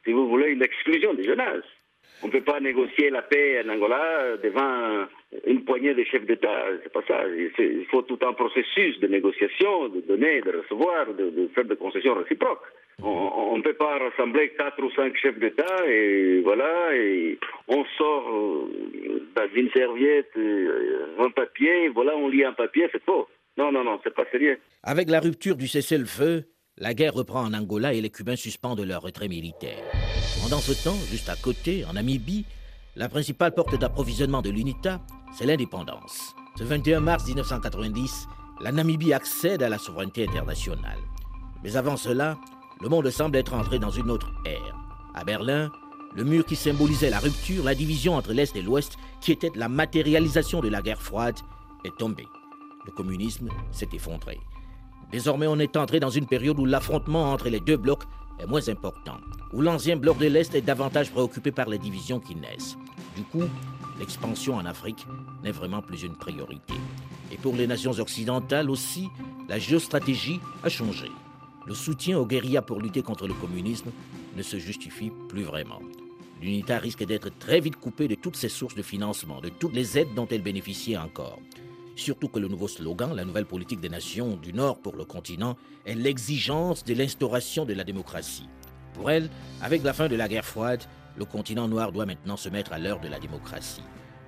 si 0.03 0.11
vous 0.11 0.27
voulez, 0.27 0.49
une 0.49 0.63
exclusion 0.63 1.13
des 1.13 1.23
jeunesses. 1.23 1.63
On 2.23 2.27
ne 2.27 2.31
peut 2.31 2.41
pas 2.41 2.61
négocier 2.61 3.09
la 3.09 3.21
paix 3.21 3.61
en 3.65 3.69
Angola 3.69 4.37
devant 4.41 5.07
une 5.45 5.65
poignée 5.65 5.93
de 5.93 6.03
chefs 6.05 6.25
d'État. 6.25 6.67
C'est 6.81 6.93
pas 6.93 7.03
ça. 7.05 7.23
Il 7.27 7.85
faut 7.91 8.01
tout 8.03 8.19
un 8.25 8.31
processus 8.31 8.97
de 8.99 9.07
négociation, 9.07 9.89
de 9.89 9.99
donner, 10.01 10.41
de 10.41 10.57
recevoir, 10.57 11.07
de, 11.13 11.49
faire 11.53 11.65
des 11.65 11.75
concessions 11.75 12.15
réciproques. 12.15 12.63
On 13.01 13.57
ne 13.57 13.61
peut 13.61 13.73
pas 13.73 13.97
rassembler 13.97 14.53
quatre 14.57 14.81
ou 14.81 14.89
cinq 14.91 15.17
chefs 15.17 15.37
d'État 15.37 15.85
et 15.87 16.41
voilà, 16.41 16.95
et 16.95 17.39
on 17.67 17.83
sort 17.97 18.29
euh, 18.29 19.27
dans 19.35 19.47
une 19.55 19.71
serviette 19.71 20.29
euh, 20.37 21.15
un 21.19 21.31
papier, 21.31 21.89
voilà, 21.89 22.15
on 22.15 22.29
lit 22.29 22.45
un 22.45 22.53
papier, 22.53 22.87
c'est 22.91 23.03
faux. 23.03 23.27
Non, 23.57 23.71
non, 23.71 23.83
non, 23.83 23.99
c'est 24.03 24.13
pas 24.13 24.25
sérieux. 24.31 24.59
Avec 24.83 25.09
la 25.09 25.19
rupture 25.19 25.55
du 25.55 25.67
cessez-le-feu, 25.67 26.43
la 26.77 26.93
guerre 26.93 27.13
reprend 27.13 27.43
en 27.43 27.53
Angola 27.53 27.93
et 27.93 28.01
les 28.01 28.09
Cubains 28.09 28.35
suspendent 28.35 28.81
leur 28.81 29.01
retrait 29.01 29.27
militaire. 29.27 29.83
Pendant 30.41 30.59
ce 30.59 30.73
temps, 30.73 30.97
juste 31.09 31.29
à 31.29 31.35
côté, 31.35 31.85
en 31.85 31.93
Namibie, 31.93 32.45
la 32.95 33.09
principale 33.09 33.53
porte 33.53 33.79
d'approvisionnement 33.79 34.41
de 34.41 34.49
l'UNITA, 34.49 34.99
c'est 35.37 35.45
l'indépendance. 35.45 36.33
Ce 36.57 36.63
21 36.63 36.99
mars 36.99 37.25
1990, 37.25 38.27
la 38.61 38.71
Namibie 38.71 39.13
accède 39.13 39.63
à 39.63 39.69
la 39.69 39.77
souveraineté 39.77 40.27
internationale. 40.27 40.99
Mais 41.63 41.75
avant 41.75 41.97
cela, 41.97 42.37
le 42.81 42.89
monde 42.89 43.09
semble 43.09 43.37
être 43.37 43.53
entré 43.53 43.79
dans 43.79 43.91
une 43.91 44.11
autre 44.11 44.31
ère. 44.45 44.75
À 45.15 45.23
Berlin, 45.23 45.71
le 46.15 46.23
mur 46.23 46.45
qui 46.45 46.55
symbolisait 46.55 47.09
la 47.09 47.19
rupture, 47.19 47.63
la 47.63 47.75
division 47.75 48.15
entre 48.15 48.33
l'Est 48.33 48.55
et 48.55 48.61
l'Ouest, 48.61 48.97
qui 49.21 49.31
était 49.31 49.51
la 49.55 49.69
matérialisation 49.69 50.59
de 50.59 50.69
la 50.69 50.81
guerre 50.81 51.01
froide, 51.01 51.37
est 51.85 51.97
tombé. 51.97 52.25
Le 52.85 52.91
communisme 52.91 53.49
s'est 53.71 53.89
effondré. 53.93 54.39
Désormais, 55.13 55.45
on 55.45 55.59
est 55.59 55.77
entré 55.77 55.99
dans 55.99 56.09
une 56.09 56.25
période 56.25 56.57
où 56.57 56.65
l'affrontement 56.65 57.31
entre 57.31 57.47
les 57.47 57.59
deux 57.59 57.77
blocs 57.77 58.01
est 58.39 58.47
moins 58.47 58.67
important, 58.67 59.17
où 59.53 59.61
l'ancien 59.61 59.95
bloc 59.95 60.17
de 60.17 60.25
l'Est 60.25 60.55
est 60.55 60.61
davantage 60.61 61.11
préoccupé 61.11 61.51
par 61.51 61.69
les 61.69 61.77
divisions 61.77 62.19
qui 62.19 62.33
naissent. 62.33 62.75
Du 63.15 63.21
coup, 63.21 63.43
l'expansion 63.99 64.55
en 64.55 64.65
Afrique 64.65 65.05
n'est 65.43 65.51
vraiment 65.51 65.83
plus 65.83 66.01
une 66.01 66.15
priorité. 66.15 66.73
Et 67.31 67.37
pour 67.37 67.55
les 67.55 67.67
nations 67.67 67.91
occidentales 67.91 68.71
aussi, 68.71 69.07
la 69.47 69.59
géostratégie 69.59 70.39
a 70.63 70.69
changé. 70.69 71.11
Le 71.67 71.75
soutien 71.75 72.17
aux 72.17 72.25
guérillas 72.25 72.63
pour 72.63 72.81
lutter 72.81 73.03
contre 73.03 73.27
le 73.27 73.35
communisme 73.35 73.91
ne 74.35 74.41
se 74.41 74.57
justifie 74.57 75.11
plus 75.29 75.43
vraiment. 75.43 75.79
L'UNITA 76.41 76.79
risque 76.79 77.05
d'être 77.05 77.29
très 77.37 77.59
vite 77.59 77.75
coupée 77.75 78.07
de 78.07 78.15
toutes 78.15 78.35
ses 78.35 78.49
sources 78.49 78.73
de 78.73 78.81
financement, 78.81 79.41
de 79.41 79.49
toutes 79.49 79.75
les 79.75 79.95
aides 79.95 80.15
dont 80.15 80.27
elle 80.31 80.41
bénéficiait 80.41 80.97
encore. 80.97 81.37
Surtout 81.95 82.27
que 82.27 82.39
le 82.39 82.47
nouveau 82.47 82.67
slogan, 82.67 83.15
la 83.15 83.23
nouvelle 83.23 83.45
politique 83.45 83.79
des 83.79 83.89
nations 83.89 84.35
du 84.35 84.51
Nord 84.51 84.79
pour 84.79 84.95
le 84.95 85.05
continent, 85.05 85.55
est 85.85 85.93
l'exigence 85.93 86.83
de 86.83 86.95
l'instauration 86.95 87.65
de 87.65 87.73
la 87.73 87.83
démocratie. 87.83 88.49
Pour 88.93 89.11
elle, 89.11 89.29
avec 89.61 89.83
la 89.83 89.93
fin 89.93 90.07
de 90.07 90.15
la 90.15 90.27
guerre 90.27 90.45
froide, 90.45 90.83
le 91.17 91.25
continent 91.25 91.67
noir 91.67 91.91
doit 91.91 92.07
maintenant 92.07 92.37
se 92.37 92.49
mettre 92.49 92.73
à 92.73 92.79
l'heure 92.79 92.99
de 92.99 93.07
la 93.07 93.19
démocratie. 93.19 93.83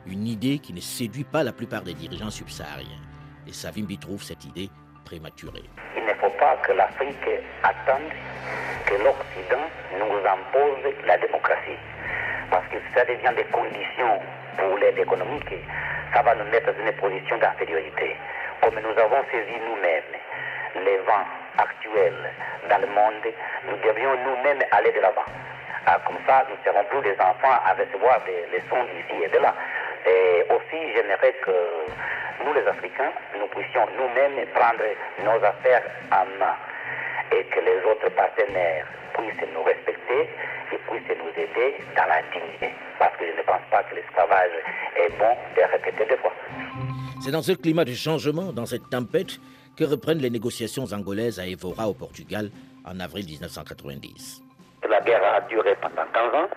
Une 0.05 0.27
idée 0.27 0.60
qui 0.60 0.74
ne 0.74 0.79
séduit 0.79 1.24
pas 1.24 1.43
la 1.43 1.53
plupart 1.53 1.81
des 1.81 1.95
dirigeants 1.95 2.29
subsahariens. 2.29 3.01
Et 3.48 3.53
Savimbi 3.53 3.98
trouve 3.98 4.22
cette 4.22 4.45
idée 4.45 4.69
prématurée. 5.03 5.63
Il 5.98 6.03
ne 6.03 6.13
faut 6.13 6.36
pas 6.38 6.57
que 6.57 6.72
l'Afrique 6.74 7.15
attende 7.63 8.12
que 8.86 8.93
l'Occident 8.93 9.65
nous 9.98 10.18
impose 10.18 10.94
la 11.07 11.18
démocratie. 11.18 11.25
Ça 12.96 13.05
devient 13.05 13.36
des 13.36 13.44
conditions 13.46 14.20
pour 14.58 14.77
l'aide 14.77 14.98
économique 14.98 15.53
ça 16.16 16.22
va 16.22 16.34
nous 16.36 16.46
mettre 16.46 16.72
dans 16.72 16.79
une 16.79 16.94
position 16.94 17.38
d'infériorité. 17.38 18.16
Comme 18.62 18.79
nous 18.79 18.98
avons 18.98 19.22
saisi 19.29 19.60
nous-mêmes 19.68 20.16
les 20.86 20.98
vents 21.00 21.27
actuels 21.58 22.31
dans 22.70 22.77
le 22.79 22.88
monde, 22.88 23.27
nous 23.68 23.75
devions 23.84 24.16
nous-mêmes 24.24 24.64
aller 24.72 24.94
de 24.94 25.01
l'avant. 25.01 25.27
Ah, 25.86 26.00
comme 26.08 26.18
ça, 26.25 26.46
nous 26.50 26.55
serons 26.64 26.86
plus 26.86 27.01
des 27.01 27.20
enfants 27.20 27.60
à 27.68 27.74
recevoir 27.74 28.22
des 28.24 28.48
leçons 28.55 28.81
d'ici 28.96 29.24
et 29.24 29.27
de 29.27 29.40
là. 29.40 29.53
Et 30.08 30.46
aussi, 30.50 30.79
j'aimerais 30.96 31.34
que 31.44 31.55
nous, 32.46 32.53
les 32.53 32.66
Africains, 32.66 33.12
nous 33.38 33.48
puissions 33.48 33.86
nous-mêmes 34.00 34.46
prendre 34.55 34.88
nos 35.20 35.44
affaires 35.44 35.84
en 36.12 36.25
main 36.40 36.55
et 37.31 37.44
que 37.44 37.60
les 37.60 37.84
autres 37.92 38.10
partenaires 38.16 38.88
puissent 39.18 39.50
nous 39.53 39.64
respecter 39.64 40.29
puissent 41.00 41.18
nous 41.18 41.42
aider 41.42 41.75
dans 41.96 42.05
la 42.05 42.22
dignité. 42.31 42.70
Parce 43.00 43.16
que 43.18 43.25
je 43.25 43.38
ne 43.38 43.44
pense 43.44 43.62
pas 43.72 43.84
que 43.84 43.96
l'esclavage 43.96 44.51
est 44.98 45.10
bon 45.18 45.36
de 45.55 45.72
répéter 45.72 46.05
deux 46.10 46.18
fois. 46.18 46.34
C'est 47.22 47.31
dans 47.31 47.42
ce 47.42 47.53
climat 47.53 47.86
de 47.86 47.94
changement, 47.94 48.53
dans 48.53 48.66
cette 48.66 48.90
tempête, 48.90 49.40
que 49.77 49.84
reprennent 49.84 50.20
les 50.20 50.29
négociations 50.29 50.86
angolaises 50.94 51.40
à 51.40 51.48
Evora 51.48 51.88
au 51.88 51.94
Portugal 51.94 52.50
en 52.86 53.00
avril 53.00 53.25
1990. 53.25 54.42
La 54.90 55.01
guerre 55.01 55.24
a 55.24 55.42
duré 55.42 55.75
pendant 55.81 56.05
15 56.14 56.34
ans, 56.36 56.50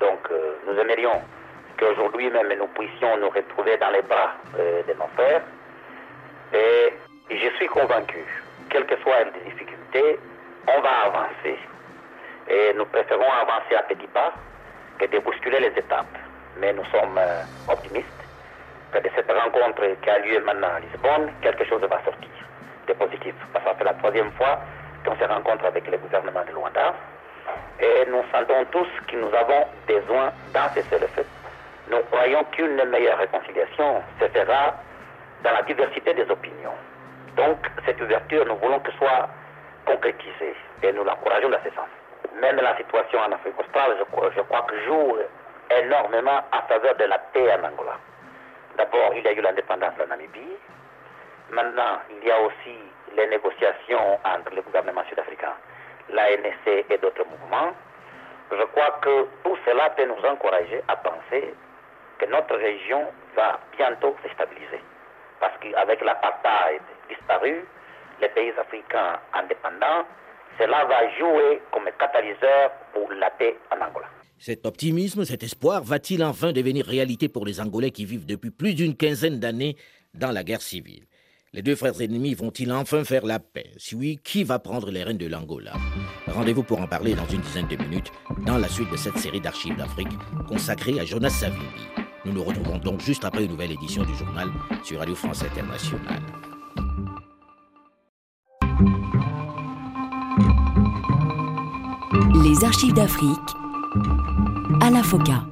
donc 0.00 0.18
euh, 0.30 0.54
nous 0.66 0.78
aimerions 0.78 1.20
qu'aujourd'hui 1.78 2.30
même 2.30 2.48
nous 2.58 2.66
puissions 2.68 3.16
nous 3.18 3.28
retrouver 3.28 3.76
dans 3.76 3.90
les 3.90 4.02
bras 4.02 4.32
euh, 4.58 4.82
de 4.82 4.92
nos 4.94 5.06
frères. 5.14 5.42
Et 6.54 6.92
je 7.30 7.56
suis 7.56 7.66
convaincu, 7.66 8.24
quelles 8.70 8.86
que 8.86 8.96
soient 9.02 9.24
les 9.24 9.50
difficultés, 9.50 10.18
on 10.66 10.80
va 10.80 10.90
avancer. 11.06 11.58
Et 12.48 12.72
nous 12.74 12.86
préférons 12.86 13.30
avancer 13.30 13.74
à 13.76 13.82
petits 13.82 14.06
pas 14.08 14.32
que 14.98 15.06
de 15.06 15.18
bousculer 15.18 15.60
les 15.60 15.78
étapes. 15.78 16.16
Mais 16.58 16.72
nous 16.72 16.84
sommes 16.86 17.18
euh, 17.18 17.42
optimistes 17.68 18.08
que 18.92 18.98
de 18.98 19.10
cette 19.14 19.30
rencontre 19.30 19.82
qui 20.02 20.10
a 20.10 20.18
lieu 20.18 20.40
maintenant 20.44 20.68
à 20.76 20.80
Lisbonne, 20.80 21.30
quelque 21.42 21.64
chose 21.64 21.82
va 21.82 22.02
sortir 22.04 22.30
de 22.86 22.92
positif. 22.94 23.34
Parce 23.52 23.64
que 23.64 23.70
c'est 23.78 23.84
la 23.84 23.94
troisième 23.94 24.32
fois 24.32 24.60
qu'on 25.04 25.16
se 25.16 25.24
rencontre 25.24 25.66
avec 25.66 25.86
le 25.90 25.98
gouvernement 25.98 26.42
de 26.44 26.52
Luanda. 26.52 26.94
Et 27.80 28.06
nous 28.10 28.22
sentons 28.32 28.64
tous 28.72 28.88
que 29.06 29.16
nous 29.16 29.32
avons 29.34 29.66
besoin 29.86 30.32
d'un 30.52 30.68
cessez-le-feu. 30.74 31.24
Nous 31.90 32.02
croyons 32.10 32.44
qu'une 32.52 32.82
meilleure 32.84 33.18
réconciliation 33.18 34.02
se 34.20 34.26
fera 34.26 34.74
dans 35.44 35.52
la 35.52 35.62
diversité 35.62 36.12
des 36.14 36.28
opinions. 36.30 36.74
Donc, 37.36 37.58
cette 37.86 38.00
ouverture, 38.00 38.44
nous 38.46 38.56
voulons 38.56 38.80
que 38.80 38.90
soit 38.92 39.28
concrétisée 39.86 40.54
et 40.82 40.92
nous 40.92 41.04
l'encourageons 41.04 41.50
dans 41.50 41.62
ce 41.64 41.70
sens. 41.70 41.88
Même 42.40 42.56
la 42.56 42.76
situation 42.76 43.18
en 43.18 43.32
Afrique 43.32 43.58
australe, 43.58 43.96
je 43.98 44.04
crois, 44.04 44.30
je 44.36 44.40
crois 44.42 44.62
que 44.62 44.80
joue 44.84 45.18
énormément 45.70 46.40
en 46.52 46.62
faveur 46.68 46.94
de 46.96 47.04
la 47.04 47.18
paix 47.18 47.52
en 47.52 47.64
Angola. 47.64 47.96
D'abord, 48.76 49.12
il 49.14 49.24
y 49.24 49.28
a 49.28 49.32
eu 49.32 49.40
l'indépendance 49.40 49.94
de 49.94 50.00
la 50.00 50.06
Namibie. 50.06 50.56
Maintenant, 51.50 51.98
il 52.10 52.26
y 52.26 52.30
a 52.30 52.40
aussi 52.40 52.78
les 53.16 53.26
négociations 53.26 54.20
entre 54.24 54.54
le 54.54 54.62
gouvernement 54.62 55.02
sud-africain, 55.08 55.54
l'ANC 56.10 56.84
et 56.88 56.98
d'autres 56.98 57.24
mouvements. 57.24 57.72
Je 58.50 58.62
crois 58.64 58.98
que 59.02 59.26
tout 59.42 59.58
cela 59.66 59.90
peut 59.90 60.06
nous 60.06 60.24
encourager 60.24 60.82
à 60.86 60.96
penser 60.96 61.54
que 62.18 62.26
notre 62.26 62.56
région 62.56 63.04
va 63.34 63.58
bientôt 63.76 64.16
se 64.22 64.28
stabiliser. 64.32 64.80
Parce 65.40 65.54
qu'avec 65.58 66.00
l'apartheid 66.02 66.82
disparu, 67.08 67.64
les 68.20 68.28
pays 68.28 68.52
africains 68.58 69.18
indépendants, 69.34 70.04
cela 70.58 70.84
va 70.86 71.08
jouer 71.18 71.60
comme 71.72 71.88
catalyseur 71.98 72.70
pour 72.92 73.10
la 73.12 73.30
paix 73.30 73.56
en 73.70 73.76
Angola. 73.76 74.06
Cet 74.38 74.66
optimisme, 74.66 75.24
cet 75.24 75.42
espoir 75.42 75.82
va-t-il 75.82 76.22
enfin 76.22 76.52
devenir 76.52 76.86
réalité 76.86 77.28
pour 77.28 77.46
les 77.46 77.60
Angolais 77.60 77.90
qui 77.90 78.04
vivent 78.04 78.26
depuis 78.26 78.50
plus 78.50 78.74
d'une 78.74 78.96
quinzaine 78.96 79.40
d'années 79.40 79.76
dans 80.14 80.30
la 80.30 80.44
guerre 80.44 80.62
civile? 80.62 81.04
Les 81.52 81.62
deux 81.62 81.76
frères 81.76 82.00
ennemis 82.00 82.34
vont-ils 82.34 82.70
enfin 82.72 83.04
faire 83.04 83.24
la 83.24 83.38
paix? 83.38 83.70
Si 83.78 83.94
oui, 83.94 84.20
qui 84.22 84.44
va 84.44 84.58
prendre 84.58 84.90
les 84.90 85.02
rênes 85.02 85.16
de 85.16 85.26
l'Angola? 85.26 85.72
Rendez-vous 86.26 86.62
pour 86.62 86.80
en 86.80 86.86
parler 86.86 87.14
dans 87.14 87.26
une 87.26 87.40
dizaine 87.40 87.68
de 87.68 87.76
minutes 87.76 88.12
dans 88.46 88.58
la 88.58 88.68
suite 88.68 88.90
de 88.90 88.96
cette 88.96 89.16
série 89.16 89.40
d'archives 89.40 89.76
d'Afrique 89.76 90.12
consacrée 90.46 91.00
à 91.00 91.04
Jonas 91.04 91.30
Savimbi. 91.30 91.64
Nous 92.24 92.32
nous 92.32 92.44
retrouvons 92.44 92.78
donc 92.78 93.00
juste 93.00 93.24
après 93.24 93.44
une 93.44 93.52
nouvelle 93.52 93.72
édition 93.72 94.04
du 94.04 94.14
journal 94.14 94.48
sur 94.84 94.98
Radio 94.98 95.14
France 95.14 95.42
Internationale. 95.42 96.22
Les 102.48 102.64
archives 102.64 102.94
d'Afrique, 102.94 103.50
Alain 104.80 105.02
Foka. 105.02 105.44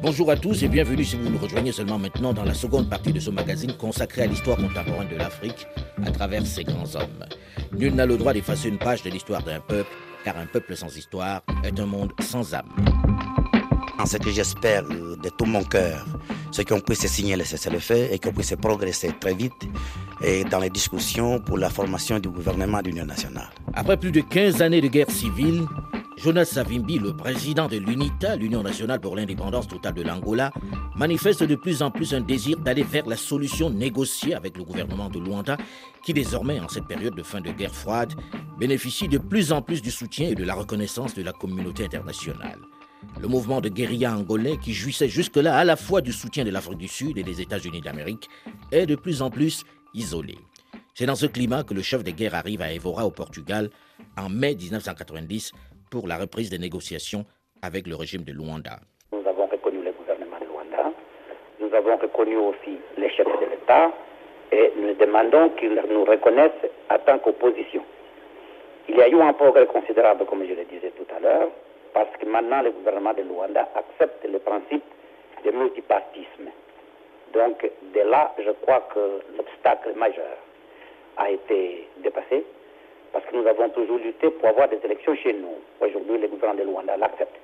Bonjour 0.00 0.30
à 0.30 0.36
tous 0.36 0.62
et 0.62 0.68
bienvenue 0.68 1.02
si 1.02 1.16
vous 1.16 1.28
nous 1.28 1.38
rejoignez 1.38 1.72
seulement 1.72 1.98
maintenant 1.98 2.32
dans 2.32 2.44
la 2.44 2.54
seconde 2.54 2.88
partie 2.88 3.12
de 3.12 3.18
ce 3.18 3.30
magazine 3.30 3.72
consacré 3.76 4.22
à 4.22 4.26
l'histoire 4.26 4.58
contemporaine 4.58 5.08
de 5.08 5.16
l'Afrique 5.16 5.66
à 6.06 6.12
travers 6.12 6.46
ses 6.46 6.62
grands 6.62 6.94
hommes. 6.94 7.24
Nul 7.76 7.96
n'a 7.96 8.06
le 8.06 8.16
droit 8.16 8.32
d'effacer 8.32 8.68
une 8.68 8.78
page 8.78 9.02
de 9.02 9.10
l'histoire 9.10 9.42
d'un 9.42 9.58
peuple, 9.58 9.90
car 10.24 10.36
un 10.36 10.46
peuple 10.46 10.76
sans 10.76 10.96
histoire 10.96 11.42
est 11.64 11.80
un 11.80 11.86
monde 11.86 12.12
sans 12.20 12.54
âme. 12.54 12.70
Ce 14.06 14.18
que 14.18 14.30
j'espère 14.30 14.84
de 14.84 15.28
tout 15.30 15.46
mon 15.46 15.64
cœur, 15.64 16.06
c'est 16.52 16.64
qu'on 16.64 16.78
puisse 16.78 17.06
signer 17.06 17.36
le 17.36 17.44
cessez-le-feu 17.44 18.08
et 18.12 18.18
qu'on 18.18 18.32
puisse 18.32 18.54
progresser 18.54 19.12
très 19.18 19.34
vite 19.34 19.52
et 20.22 20.44
dans 20.44 20.58
les 20.58 20.70
discussions 20.70 21.40
pour 21.40 21.58
la 21.58 21.70
formation 21.70 22.18
du 22.18 22.28
gouvernement 22.28 22.82
d'union 22.82 23.06
nationale. 23.06 23.50
Après 23.76 23.96
plus 23.96 24.12
de 24.12 24.20
15 24.20 24.62
années 24.62 24.80
de 24.80 24.86
guerre 24.86 25.10
civile, 25.10 25.62
Jonas 26.16 26.44
Savimbi, 26.44 27.00
le 27.00 27.12
président 27.12 27.66
de 27.66 27.76
l'UNITA, 27.76 28.36
l'Union 28.36 28.62
nationale 28.62 29.00
pour 29.00 29.16
l'indépendance 29.16 29.66
totale 29.66 29.94
de 29.94 30.02
l'Angola, 30.02 30.52
manifeste 30.94 31.42
de 31.42 31.56
plus 31.56 31.82
en 31.82 31.90
plus 31.90 32.14
un 32.14 32.20
désir 32.20 32.56
d'aller 32.58 32.84
vers 32.84 33.04
la 33.08 33.16
solution 33.16 33.70
négociée 33.70 34.32
avec 34.32 34.56
le 34.56 34.62
gouvernement 34.62 35.08
de 35.08 35.18
Luanda, 35.18 35.56
qui 36.04 36.12
désormais, 36.12 36.60
en 36.60 36.68
cette 36.68 36.86
période 36.86 37.16
de 37.16 37.22
fin 37.24 37.40
de 37.40 37.50
guerre 37.50 37.74
froide, 37.74 38.14
bénéficie 38.60 39.08
de 39.08 39.18
plus 39.18 39.50
en 39.50 39.60
plus 39.60 39.82
du 39.82 39.90
soutien 39.90 40.28
et 40.28 40.36
de 40.36 40.44
la 40.44 40.54
reconnaissance 40.54 41.14
de 41.14 41.22
la 41.24 41.32
communauté 41.32 41.84
internationale. 41.84 42.60
Le 43.20 43.26
mouvement 43.26 43.60
de 43.60 43.68
guérilla 43.68 44.16
angolais, 44.16 44.56
qui 44.62 44.72
jouissait 44.72 45.08
jusque-là 45.08 45.56
à 45.58 45.64
la 45.64 45.74
fois 45.74 46.00
du 46.00 46.12
soutien 46.12 46.44
de 46.44 46.50
l'Afrique 46.50 46.78
du 46.78 46.88
Sud 46.88 47.18
et 47.18 47.24
des 47.24 47.40
États-Unis 47.40 47.80
d'Amérique, 47.80 48.30
est 48.70 48.86
de 48.86 48.94
plus 48.94 49.20
en 49.20 49.30
plus 49.30 49.64
isolé. 49.94 50.38
C'est 50.96 51.06
dans 51.06 51.16
ce 51.16 51.26
climat 51.26 51.64
que 51.64 51.74
le 51.74 51.82
chef 51.82 52.04
de 52.04 52.12
guerre 52.12 52.36
arrive 52.36 52.62
à 52.62 52.70
Evora 52.70 53.04
au 53.04 53.10
Portugal 53.10 53.68
en 54.16 54.28
mai 54.28 54.54
1990 54.54 55.50
pour 55.90 56.06
la 56.06 56.16
reprise 56.16 56.50
des 56.50 56.58
négociations 56.58 57.24
avec 57.62 57.88
le 57.88 57.96
régime 57.96 58.22
de 58.22 58.30
Luanda. 58.30 58.78
Nous 59.10 59.26
avons 59.26 59.46
reconnu 59.46 59.82
le 59.82 59.90
gouvernement 59.90 60.38
de 60.38 60.44
Luanda, 60.44 60.92
nous 61.58 61.74
avons 61.74 61.96
reconnu 61.96 62.36
aussi 62.36 62.78
les 62.96 63.10
chefs 63.10 63.26
de 63.26 63.46
l'État 63.50 63.90
et 64.52 64.70
nous 64.76 64.94
demandons 64.94 65.50
qu'ils 65.58 65.74
nous 65.90 66.04
reconnaissent 66.04 66.70
en 66.88 66.98
tant 67.00 67.18
qu'opposition. 67.18 67.82
Il 68.88 68.94
y 68.94 69.02
a 69.02 69.08
eu 69.08 69.20
un 69.20 69.32
progrès 69.32 69.66
considérable, 69.66 70.24
comme 70.26 70.46
je 70.46 70.54
le 70.54 70.64
disais 70.64 70.92
tout 70.96 71.10
à 71.12 71.18
l'heure, 71.18 71.48
parce 71.92 72.16
que 72.20 72.26
maintenant 72.26 72.62
le 72.62 72.70
gouvernement 72.70 73.14
de 73.14 73.22
Luanda 73.22 73.68
accepte 73.74 74.24
le 74.30 74.38
principe 74.38 74.84
du 75.42 75.50
multipartisme. 75.50 76.54
Donc 77.34 77.68
de 77.82 78.00
là, 78.08 78.32
je 78.38 78.52
crois 78.62 78.86
que 78.94 79.18
l'obstacle 79.36 79.92
majeur 79.98 80.38
a 81.16 81.30
été 81.30 81.88
dépassé, 81.98 82.44
parce 83.12 83.24
que 83.26 83.36
nous 83.36 83.46
avons 83.46 83.68
toujours 83.70 83.98
lutté 83.98 84.30
pour 84.30 84.48
avoir 84.48 84.68
des 84.68 84.78
élections 84.84 85.14
chez 85.16 85.32
nous. 85.32 85.54
Aujourd'hui, 85.80 86.18
le 86.18 86.28
gouvernement 86.28 86.64
de 86.64 86.68
Luanda 86.68 86.96
l'accepte. 86.96 87.36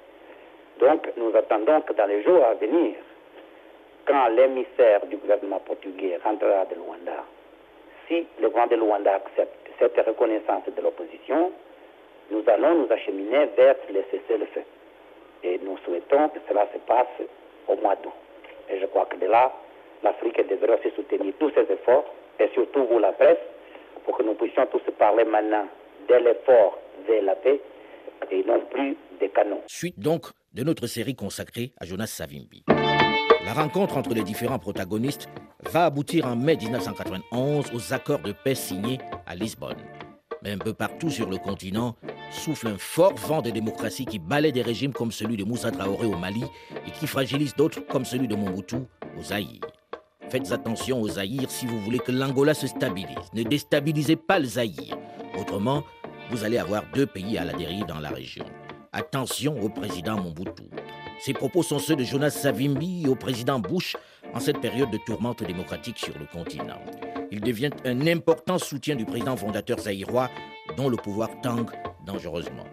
Donc 0.80 1.08
nous 1.16 1.34
attendons 1.36 1.80
que 1.82 1.92
dans 1.92 2.06
les 2.06 2.22
jours 2.22 2.44
à 2.44 2.54
venir, 2.54 2.94
quand 4.06 4.28
l'émissaire 4.28 5.06
du 5.06 5.16
gouvernement 5.16 5.60
portugais 5.60 6.18
rentrera 6.24 6.64
de 6.64 6.74
Luanda, 6.74 7.24
si 8.08 8.26
le 8.40 8.48
gouvernement 8.48 8.76
de 8.76 8.76
Luanda 8.76 9.14
accepte 9.14 9.70
cette 9.78 9.96
reconnaissance 10.06 10.64
de 10.74 10.82
l'opposition, 10.82 11.52
nous 12.30 12.42
allons 12.46 12.74
nous 12.74 12.92
acheminer 12.92 13.46
vers 13.56 13.76
le 13.92 14.02
cessez-le-feu. 14.10 14.62
Et 15.42 15.58
nous 15.62 15.76
souhaitons 15.78 16.28
que 16.28 16.38
cela 16.48 16.66
se 16.72 16.78
passe 16.78 17.06
au 17.68 17.76
mois 17.76 17.96
d'août. 17.96 18.12
Et 18.68 18.78
je 18.78 18.86
crois 18.86 19.06
que 19.06 19.16
de 19.16 19.26
là, 19.26 19.52
l'Afrique 20.02 20.46
devrait 20.48 20.78
aussi 20.78 20.94
soutenir 20.94 21.32
tous 21.38 21.50
ces 21.50 21.72
efforts, 21.72 22.04
et 22.38 22.48
surtout 22.48 22.84
vous, 22.84 22.98
la 22.98 23.12
presse, 23.12 23.38
pour 24.10 24.18
que 24.18 24.24
nous 24.24 24.34
puissions 24.34 24.66
tous 24.72 24.82
parler 24.98 25.24
maintenant 25.24 25.68
de 26.08 26.14
l'effort 26.16 26.76
vers 27.06 27.22
la 27.22 27.36
paix 27.36 27.60
et 28.32 28.42
non 28.44 28.60
plus 28.68 28.96
des 29.20 29.28
canons. 29.28 29.60
Suite 29.68 30.00
donc 30.00 30.26
de 30.52 30.64
notre 30.64 30.88
série 30.88 31.14
consacrée 31.14 31.70
à 31.80 31.84
Jonas 31.84 32.08
Savimbi. 32.08 32.64
La 32.66 33.52
rencontre 33.52 33.96
entre 33.96 34.12
les 34.12 34.24
différents 34.24 34.58
protagonistes 34.58 35.28
va 35.70 35.84
aboutir 35.84 36.26
en 36.26 36.34
mai 36.34 36.56
1991 36.56 37.72
aux 37.72 37.94
accords 37.94 38.18
de 38.18 38.32
paix 38.32 38.56
signés 38.56 38.98
à 39.28 39.36
Lisbonne 39.36 39.78
mais 40.42 40.52
un 40.52 40.58
peu 40.58 40.72
partout 40.72 41.10
sur 41.10 41.28
le 41.28 41.36
continent, 41.36 41.96
souffle 42.30 42.68
un 42.68 42.78
fort 42.78 43.14
vent 43.14 43.42
de 43.42 43.50
démocratie 43.50 44.06
qui 44.06 44.18
balaie 44.18 44.52
des 44.52 44.62
régimes 44.62 44.94
comme 44.94 45.12
celui 45.12 45.36
de 45.36 45.44
Moussa 45.44 45.70
Traoré 45.70 46.06
au 46.06 46.16
Mali 46.16 46.44
et 46.86 46.90
qui 46.92 47.06
fragilise 47.06 47.54
d'autres 47.54 47.80
comme 47.80 48.06
celui 48.06 48.26
de 48.26 48.36
Mobutu 48.36 48.76
au 49.18 49.22
Zaïre. 49.22 49.60
Faites 50.30 50.52
attention 50.52 51.00
au 51.00 51.08
Zaïre 51.08 51.50
si 51.50 51.66
vous 51.66 51.80
voulez 51.80 51.98
que 51.98 52.12
l'Angola 52.12 52.54
se 52.54 52.68
stabilise. 52.68 53.16
Ne 53.34 53.42
déstabilisez 53.42 54.14
pas 54.14 54.38
le 54.38 54.44
Zaïre. 54.44 54.96
Autrement, 55.36 55.82
vous 56.30 56.44
allez 56.44 56.56
avoir 56.56 56.84
deux 56.94 57.06
pays 57.06 57.36
à 57.36 57.44
la 57.44 57.52
dérive 57.52 57.86
dans 57.86 57.98
la 57.98 58.10
région. 58.10 58.44
Attention 58.92 59.60
au 59.60 59.68
président 59.68 60.20
Mobutu. 60.20 60.62
Ces 61.18 61.32
propos 61.32 61.64
sont 61.64 61.80
ceux 61.80 61.96
de 61.96 62.04
Jonas 62.04 62.30
Savimbi 62.30 63.08
au 63.08 63.16
président 63.16 63.58
Bush 63.58 63.96
en 64.32 64.38
cette 64.38 64.60
période 64.60 64.92
de 64.92 64.98
tourmente 65.04 65.42
démocratique 65.42 65.98
sur 65.98 66.16
le 66.16 66.26
continent. 66.26 66.80
Il 67.32 67.40
devient 67.40 67.70
un 67.84 68.06
important 68.06 68.58
soutien 68.58 68.94
du 68.94 69.04
président 69.04 69.36
fondateur 69.36 69.80
zaïrois 69.80 70.30
dont 70.76 70.88
le 70.88 70.96
pouvoir 70.96 71.28
tangue 71.40 71.70
dangereusement. 72.06 72.66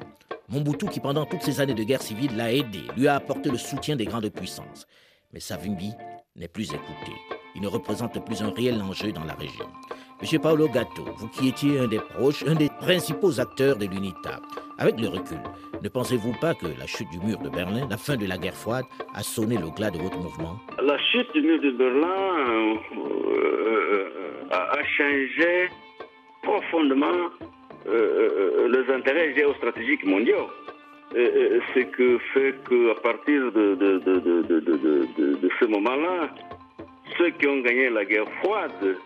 Mobutu, 0.47 0.85
qui 0.89 0.99
pendant 0.99 1.25
toutes 1.25 1.41
ces 1.41 1.59
années 1.59 1.73
de 1.73 1.83
guerre 1.83 2.03
civile 2.03 2.37
l'a 2.37 2.53
aidé, 2.53 2.81
lui 2.95 3.07
a 3.07 3.15
apporté 3.15 3.49
le 3.49 3.57
soutien 3.57 3.95
des 3.95 4.05
grandes 4.05 4.29
puissances. 4.29 4.85
Mais 5.33 5.39
Savimbi 5.39 5.91
n'est 6.35 6.47
plus 6.47 6.71
écouté. 6.71 7.11
Il 7.57 7.63
ne 7.63 7.67
représente 7.67 8.23
plus 8.23 8.43
un 8.43 8.51
réel 8.51 8.79
enjeu 8.83 9.11
dans 9.11 9.23
la 9.23 9.33
région. 9.33 9.65
Monsieur 10.21 10.37
Paolo 10.37 10.67
Gatto, 10.67 11.03
vous 11.17 11.27
qui 11.27 11.49
étiez 11.49 11.79
un 11.79 11.87
des 11.87 11.97
proches, 11.97 12.43
un 12.45 12.53
des 12.53 12.69
principaux 12.69 13.39
acteurs 13.39 13.77
de 13.77 13.87
l'UNITA, 13.87 14.39
avec 14.77 14.99
le 14.99 15.07
recul, 15.07 15.39
ne 15.81 15.89
pensez-vous 15.89 16.33
pas 16.39 16.53
que 16.53 16.67
la 16.77 16.85
chute 16.85 17.09
du 17.09 17.17
mur 17.17 17.39
de 17.39 17.49
Berlin, 17.49 17.87
la 17.89 17.97
fin 17.97 18.15
de 18.15 18.27
la 18.27 18.37
guerre 18.37 18.53
froide, 18.53 18.85
a 19.15 19.23
sonné 19.23 19.57
le 19.57 19.71
glas 19.75 19.89
de 19.89 19.97
votre 19.97 20.19
mouvement? 20.19 20.59
La 20.83 20.99
chute 20.99 21.33
du 21.33 21.41
mur 21.41 21.59
de 21.59 21.71
Berlin 21.71 22.29
euh, 22.47 22.75
euh, 22.95 24.49
a 24.51 24.83
changé 24.95 25.69
profondément 26.43 27.31
euh, 27.87 28.69
les 28.69 28.93
intérêts 28.93 29.33
géostratégiques 29.33 30.05
mondiaux. 30.05 30.47
ce 31.11 31.79
que 31.79 32.19
fait 32.35 32.53
qu'à 32.69 33.01
partir 33.01 33.51
de 33.51 33.77
ce 35.59 35.65
moment-là, 35.65 36.29
ceux 37.17 37.29
qui 37.31 37.47
ont 37.47 37.59
gagné 37.61 37.89
la 37.89 38.05
guerre 38.05 38.29
froide 38.41 38.97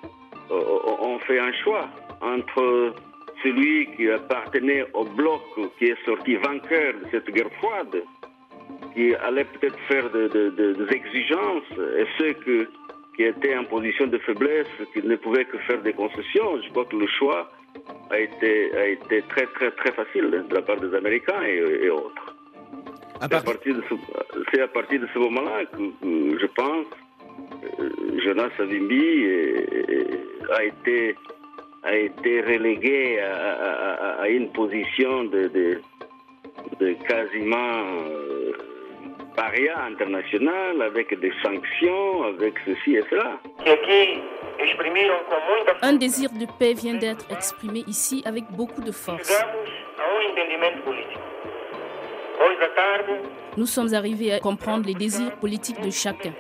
ont 0.50 1.20
fait 1.20 1.40
un 1.40 1.54
choix 1.64 1.88
entre 2.22 2.94
celui 3.44 3.88
qui 3.96 4.10
appartenait 4.10 4.86
au 4.94 5.04
bloc 5.04 5.42
qui 5.78 5.86
est 5.86 6.06
sorti 6.06 6.36
vainqueur 6.36 6.94
de 6.94 7.06
cette 7.12 7.30
guerre 7.32 7.52
froide, 7.60 8.04
qui 8.94 9.16
allait 9.16 9.46
peut-être 9.46 9.80
faire 9.88 10.10
des 10.10 10.96
exigences, 10.96 11.72
et 11.98 12.06
ceux 12.20 12.34
qui 13.16 13.24
étaient 13.24 13.56
en 13.56 13.64
position 13.66 14.08
de 14.08 14.18
faiblesse, 14.20 14.68
qui 14.94 15.02
ne 15.02 15.16
pouvaient 15.16 15.46
que 15.46 15.58
faire 15.60 15.82
des 15.82 15.94
concessions. 15.94 16.62
Je 16.64 16.70
crois 16.72 16.86
que 16.86 16.96
le 16.96 17.08
choix 17.08 17.50
a 18.10 18.20
été, 18.20 18.76
a 18.76 18.88
été 18.88 19.22
très, 19.24 19.46
très, 19.48 19.72
très 19.72 19.92
facile 19.92 20.46
de 20.48 20.54
la 20.54 20.62
part 20.62 20.78
des 20.78 20.94
Américains 20.96 21.42
et, 21.44 21.90
autres. 21.90 22.36
C'est 23.22 23.34
à, 23.34 23.42
partir 23.42 23.76
de 23.76 23.84
ce, 23.88 24.60
à 24.60 24.68
partir 24.68 25.00
de 25.00 25.08
ce 25.14 25.20
moment-là 25.20 25.66
que, 25.66 26.40
je 26.40 26.46
pense, 26.48 26.88
euh, 26.88 27.11
Jonas 28.24 28.50
Savimbi 28.58 29.28
a 30.52 30.64
été 30.64 31.16
a 31.84 31.96
été 31.96 32.42
relégué 32.42 33.20
à, 33.20 34.28
une 34.30 34.52
position 34.52 35.24
de, 35.26 35.48
de, 36.80 36.94
quasiment 37.08 37.58
euh, 37.58 38.54
paria 39.36 39.86
international 39.86 40.82
avec 40.82 41.20
des 41.20 41.34
sanctions, 41.42 42.24
avec 42.24 42.54
ceci 42.66 42.96
et 42.96 43.04
cela. 43.10 43.40
Un 45.82 45.94
désir 45.94 46.30
de 46.32 46.46
paix 46.60 46.74
vient 46.74 46.96
d'être 46.96 47.26
exprimé 47.32 47.84
ici 47.88 48.22
avec 48.26 48.46
beaucoup 48.52 48.82
de 48.82 48.92
force. 48.92 49.34
Nous 53.58 53.66
sommes 53.66 53.94
arrivés 53.94 54.34
à 54.34 54.40
comprendre 54.40 54.86
les 54.86 54.94
désirs 54.94 55.36
politiques 55.38 55.82
de 55.82 55.90
chacun. 55.90 56.34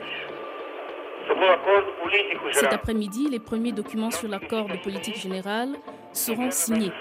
Cet 2.53 2.73
après-midi, 2.73 3.29
les 3.29 3.39
premiers 3.39 3.71
documents 3.71 4.11
sur 4.11 4.27
l'accord 4.27 4.65
de 4.65 4.77
politique 4.77 5.17
générale 5.17 5.69
seront 6.13 6.51
signés. 6.51 6.91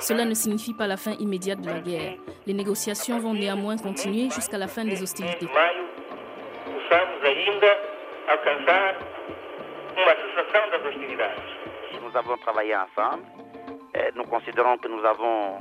Cela 0.00 0.24
ne 0.24 0.34
signifie 0.34 0.74
pas 0.74 0.86
la 0.86 0.96
fin 0.96 1.12
immédiate 1.12 1.60
de 1.60 1.70
la 1.70 1.80
guerre. 1.80 2.14
Les 2.46 2.52
négociations 2.52 3.18
vont 3.18 3.34
néanmoins 3.34 3.76
continuer 3.76 4.30
jusqu'à 4.30 4.58
la 4.58 4.68
fin 4.68 4.84
des 4.84 5.02
hostilités. 5.02 5.48
Nous 12.02 12.16
avons 12.16 12.36
travaillé 12.38 12.74
ensemble. 12.76 13.24
Nous 14.14 14.24
considérons 14.24 14.76
que 14.78 14.88
nous 14.88 15.04
avons 15.04 15.58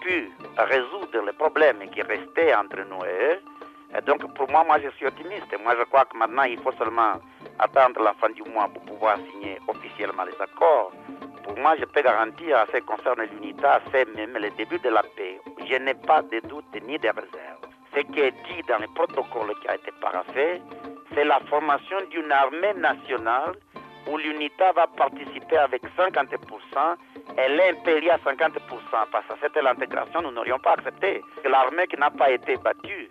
pu 0.00 0.30
résoudre 0.56 1.24
les 1.26 1.32
problèmes 1.32 1.90
qui 1.90 2.02
restaient 2.02 2.54
entre 2.54 2.78
nous 2.88 3.04
et 3.04 3.34
eux 3.34 3.40
donc 4.04 4.34
pour 4.34 4.50
moi, 4.50 4.64
moi 4.64 4.78
je 4.82 4.90
suis 4.96 5.06
optimiste. 5.06 5.54
Moi 5.62 5.74
je 5.78 5.84
crois 5.84 6.04
que 6.04 6.16
maintenant 6.16 6.42
il 6.42 6.58
faut 6.60 6.72
seulement 6.72 7.14
attendre 7.58 8.02
la 8.02 8.14
fin 8.14 8.30
du 8.30 8.42
mois 8.42 8.68
pour 8.68 8.82
pouvoir 8.82 9.16
signer 9.30 9.58
officiellement 9.68 10.24
les 10.24 10.40
accords. 10.40 10.92
Pour 11.44 11.56
moi, 11.58 11.76
je 11.78 11.84
peux 11.84 12.02
garantir 12.02 12.58
à 12.58 12.66
ce 12.66 12.78
qui 12.78 12.84
concerne 12.84 13.22
l'UNITA, 13.22 13.80
c'est 13.92 14.04
même 14.16 14.36
le 14.36 14.50
début 14.50 14.78
de 14.80 14.88
la 14.88 15.02
paix. 15.02 15.40
Je 15.68 15.76
n'ai 15.76 15.94
pas 15.94 16.22
de 16.22 16.40
doute 16.40 16.64
ni 16.82 16.98
de 16.98 17.08
réserve. 17.08 17.62
Ce 17.94 18.00
qui 18.00 18.20
est 18.20 18.32
dit 18.32 18.62
dans 18.68 18.78
le 18.78 18.88
protocole 18.88 19.54
qui 19.62 19.68
a 19.68 19.76
été 19.76 19.92
paraffé, 20.00 20.60
c'est 21.14 21.24
la 21.24 21.38
formation 21.48 21.98
d'une 22.10 22.32
armée 22.32 22.74
nationale 22.74 23.54
où 24.10 24.18
l'UNITA 24.18 24.72
va 24.72 24.86
participer 24.88 25.56
avec 25.56 25.82
50% 25.96 26.36
et 27.38 27.48
l'impéria 27.48 28.14
à 28.14 28.18
50%, 28.18 28.50
parce 29.12 29.26
que 29.26 29.34
c'était 29.40 29.62
l'intégration, 29.62 30.22
nous 30.22 30.32
n'aurions 30.32 30.58
pas 30.58 30.72
accepté. 30.72 31.22
L'armée 31.44 31.86
qui 31.86 31.96
n'a 31.96 32.10
pas 32.10 32.30
été 32.30 32.56
battue 32.56 33.08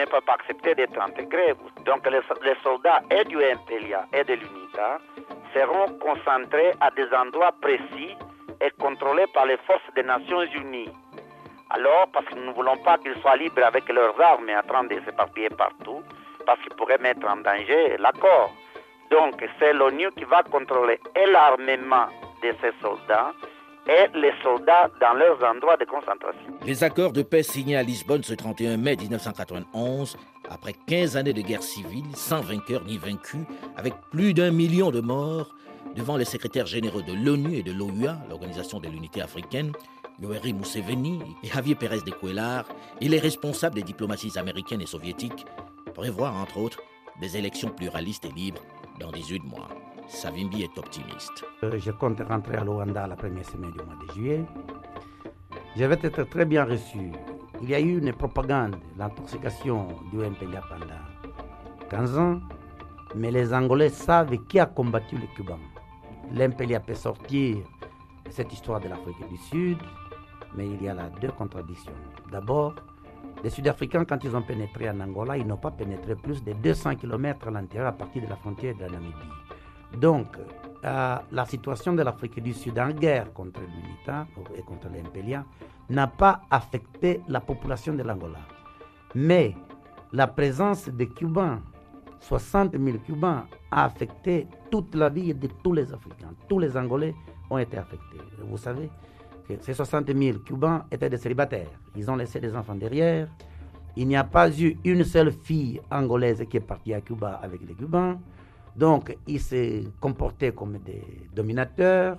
ne 0.00 0.06
peut 0.06 0.20
pas 0.20 0.34
accepter 0.34 0.74
d'être 0.74 1.00
intégrée. 1.00 1.54
Donc 1.84 2.06
les, 2.08 2.54
soldats 2.62 3.02
et 3.10 3.24
du 3.24 3.42
Impelia 3.44 4.06
et 4.12 4.24
de 4.24 4.34
l'UNITA 4.34 4.98
seront 5.54 5.98
concentrés 5.98 6.72
à 6.80 6.90
des 6.90 7.06
endroits 7.14 7.52
précis 7.60 8.16
et 8.60 8.70
contrôlés 8.78 9.26
par 9.32 9.46
les 9.46 9.56
forces 9.58 9.94
des 9.94 10.02
Nations 10.02 10.42
Unies. 10.42 10.92
Alors, 11.70 12.08
parce 12.12 12.26
que 12.26 12.34
nous 12.34 12.46
ne 12.46 12.52
voulons 12.52 12.76
pas 12.78 12.98
qu'ils 12.98 13.16
soient 13.20 13.36
libres 13.36 13.64
avec 13.64 13.88
leurs 13.88 14.20
armes 14.20 14.48
et 14.48 14.56
en 14.56 14.62
train 14.62 14.84
de 14.84 15.00
s'éparpiller 15.04 15.50
partout, 15.50 16.02
parce 16.44 16.60
qu'ils 16.60 16.74
pourraient 16.74 16.98
mettre 16.98 17.26
en 17.28 17.36
danger 17.36 17.96
l'accord. 17.98 18.50
Donc, 19.10 19.34
c'est 19.58 19.72
l'ONU 19.72 20.10
qui 20.16 20.24
va 20.24 20.42
contrôler 20.42 20.98
et 21.14 21.26
l'armement 21.26 22.06
de 22.42 22.52
ces 22.60 22.72
soldats 22.80 23.32
et 23.90 24.06
les 24.16 24.32
soldats 24.42 24.88
dans 25.00 25.14
leurs 25.14 25.42
endroits 25.42 25.76
de 25.76 25.84
concentration. 25.84 26.52
Les 26.64 26.84
accords 26.84 27.12
de 27.12 27.22
paix 27.22 27.42
signés 27.42 27.76
à 27.76 27.82
Lisbonne 27.82 28.22
ce 28.22 28.34
31 28.34 28.76
mai 28.76 28.96
1991, 28.96 30.16
après 30.48 30.74
15 30.86 31.16
années 31.16 31.32
de 31.32 31.42
guerre 31.42 31.62
civile, 31.62 32.06
sans 32.14 32.40
vainqueur 32.40 32.84
ni 32.84 32.98
vaincu, 32.98 33.38
avec 33.76 33.94
plus 34.12 34.32
d'un 34.32 34.52
million 34.52 34.92
de 34.92 35.00
morts, 35.00 35.54
devant 35.96 36.16
les 36.16 36.24
secrétaires 36.24 36.66
généraux 36.66 37.02
de 37.02 37.12
l'ONU 37.12 37.56
et 37.56 37.64
de 37.64 37.72
l'OUA, 37.72 38.16
l'Organisation 38.28 38.78
de 38.78 38.88
l'Unité 38.88 39.22
africaine, 39.22 39.72
Yoweri 40.20 40.52
Museveni 40.52 41.20
et 41.42 41.48
Javier 41.48 41.74
Pérez 41.74 42.02
de 42.06 42.12
Cuellar, 42.12 42.66
et 43.00 43.08
les 43.08 43.18
responsables 43.18 43.74
des 43.74 43.82
diplomaties 43.82 44.38
américaines 44.38 44.82
et 44.82 44.86
soviétiques, 44.86 45.46
prévoient 45.94 46.30
entre 46.30 46.58
autres 46.58 46.80
des 47.20 47.36
élections 47.36 47.70
pluralistes 47.70 48.24
et 48.24 48.32
libres 48.32 48.62
dans 49.00 49.10
18 49.10 49.42
mois. 49.44 49.68
Savimbi 50.10 50.64
est 50.64 50.76
optimiste. 50.76 51.44
Euh, 51.62 51.78
je 51.78 51.92
compte 51.92 52.20
rentrer 52.20 52.56
à 52.56 52.64
Luanda 52.64 53.06
la 53.06 53.14
première 53.14 53.44
semaine 53.46 53.70
du 53.70 53.78
mois 53.78 53.94
de 54.06 54.12
juillet. 54.12 54.44
Je 55.76 55.84
vais 55.84 55.98
être 56.02 56.24
très 56.24 56.44
bien 56.44 56.64
reçu. 56.64 57.12
Il 57.62 57.70
y 57.70 57.74
a 57.74 57.80
eu 57.80 57.98
une 57.98 58.12
propagande, 58.12 58.76
l'intoxication 58.98 59.86
du 60.10 60.18
MPLA 60.18 60.62
pendant 60.68 61.88
15 61.88 62.18
ans, 62.18 62.40
mais 63.14 63.30
les 63.30 63.54
Angolais 63.54 63.88
savent 63.88 64.36
qui 64.48 64.58
a 64.58 64.66
combattu 64.66 65.16
les 65.16 65.28
Cubains. 65.28 65.58
L'MPLA 66.34 66.80
peut 66.80 66.94
sortir 66.94 67.58
cette 68.28 68.52
histoire 68.52 68.80
de 68.80 68.88
l'Afrique 68.88 69.28
du 69.28 69.36
Sud, 69.36 69.78
mais 70.56 70.66
il 70.66 70.82
y 70.82 70.88
a 70.88 70.94
là 70.94 71.08
deux 71.20 71.30
contradictions. 71.30 71.92
D'abord, 72.32 72.74
les 73.44 73.50
Sud-Africains, 73.50 74.04
quand 74.04 74.22
ils 74.24 74.34
ont 74.34 74.42
pénétré 74.42 74.90
en 74.90 74.98
Angola, 75.00 75.38
ils 75.38 75.46
n'ont 75.46 75.56
pas 75.56 75.70
pénétré 75.70 76.16
plus 76.16 76.42
de 76.42 76.52
200 76.52 76.96
km 76.96 77.46
à 77.46 77.50
l'intérieur 77.52 77.88
à 77.88 77.92
partir 77.92 78.22
de 78.22 78.28
la 78.28 78.36
frontière 78.36 78.74
de 78.74 78.80
la 78.82 78.90
Namibie. 78.90 79.14
Donc, 79.98 80.26
euh, 80.84 81.16
la 81.30 81.44
situation 81.46 81.92
de 81.92 82.02
l'Afrique 82.02 82.42
du 82.42 82.52
Sud 82.54 82.78
en 82.78 82.90
guerre 82.90 83.32
contre 83.32 83.60
l'UNITA 83.60 84.26
et 84.56 84.62
contre 84.62 84.88
l'Impelia 84.88 85.44
n'a 85.90 86.06
pas 86.06 86.42
affecté 86.50 87.20
la 87.28 87.40
population 87.40 87.94
de 87.94 88.02
l'Angola. 88.02 88.38
Mais 89.14 89.54
la 90.12 90.26
présence 90.26 90.88
des 90.88 91.08
Cubains, 91.08 91.60
60 92.20 92.76
000 92.78 92.98
Cubains, 92.98 93.46
a 93.70 93.84
affecté 93.84 94.46
toute 94.70 94.94
la 94.94 95.08
vie 95.08 95.34
de 95.34 95.48
tous 95.62 95.72
les 95.72 95.92
Africains. 95.92 96.32
Tous 96.48 96.58
les 96.58 96.76
Angolais 96.76 97.14
ont 97.50 97.58
été 97.58 97.76
affectés. 97.76 98.18
Vous 98.42 98.56
savez 98.58 98.88
que 99.48 99.54
ces 99.60 99.74
60 99.74 100.16
000 100.16 100.38
Cubains 100.38 100.86
étaient 100.90 101.10
des 101.10 101.18
célibataires. 101.18 101.68
Ils 101.96 102.10
ont 102.10 102.16
laissé 102.16 102.40
des 102.40 102.54
enfants 102.54 102.74
derrière. 102.74 103.28
Il 103.96 104.06
n'y 104.08 104.16
a 104.16 104.24
pas 104.24 104.48
eu 104.50 104.78
une 104.84 105.04
seule 105.04 105.32
fille 105.32 105.80
angolaise 105.90 106.44
qui 106.48 106.56
est 106.56 106.60
partie 106.60 106.94
à 106.94 107.00
Cuba 107.00 107.40
avec 107.42 107.60
les 107.66 107.74
Cubains. 107.74 108.18
Donc, 108.80 109.14
ils 109.26 109.42
se 109.42 109.86
comportaient 110.00 110.52
comme 110.52 110.78
des 110.78 111.02
dominateurs. 111.34 112.16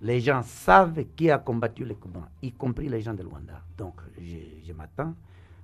Les 0.00 0.20
gens 0.20 0.42
savent 0.42 1.04
qui 1.14 1.30
a 1.30 1.36
combattu 1.36 1.84
les 1.84 1.96
Cubains, 1.96 2.26
y 2.40 2.50
compris 2.52 2.88
les 2.88 3.02
gens 3.02 3.12
de 3.12 3.22
Luanda. 3.22 3.60
Donc, 3.76 3.96
je, 4.18 4.72
m'attends 4.72 5.14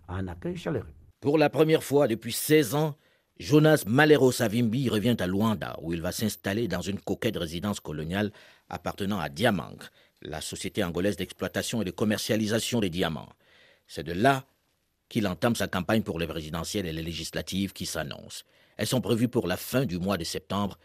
à 0.06 0.16
un 0.16 0.28
accueil 0.28 0.58
chaleureux. 0.58 0.92
Pour 1.18 1.38
la 1.38 1.48
première 1.48 1.82
fois 1.82 2.08
depuis 2.08 2.34
16 2.34 2.74
ans, 2.74 2.94
Jonas 3.38 3.84
Malero 3.86 4.32
Savimbi 4.32 4.90
revient 4.90 5.16
à 5.18 5.26
Luanda, 5.26 5.78
où 5.80 5.94
il 5.94 6.02
va 6.02 6.12
s'installer 6.12 6.68
dans 6.68 6.82
une 6.82 7.00
coquette 7.00 7.38
résidence 7.38 7.80
coloniale 7.80 8.30
appartenant 8.68 9.20
à 9.20 9.30
Diamang, 9.30 9.78
la 10.20 10.42
société 10.42 10.84
angolaise 10.84 11.16
d'exploitation 11.16 11.80
et 11.80 11.86
de 11.86 11.90
commercialisation 11.90 12.80
des 12.80 12.90
diamants. 12.90 13.30
C'est 13.86 14.04
de 14.04 14.12
là 14.12 14.44
qu'il 15.08 15.26
entame 15.26 15.56
sa 15.56 15.68
campagne 15.68 16.02
pour 16.02 16.18
les 16.18 16.26
présidentielles 16.26 16.84
et 16.84 16.92
les 16.92 17.02
législatives 17.02 17.72
qui 17.72 17.86
s'annoncent. 17.86 18.44
Elles 18.78 18.86
sont 18.86 19.00
prévues 19.00 19.28
pour 19.28 19.46
la 19.46 19.56
fin 19.56 19.84
du 19.84 19.98
mois 19.98 20.16
de 20.16 20.24
septembre 20.24 20.76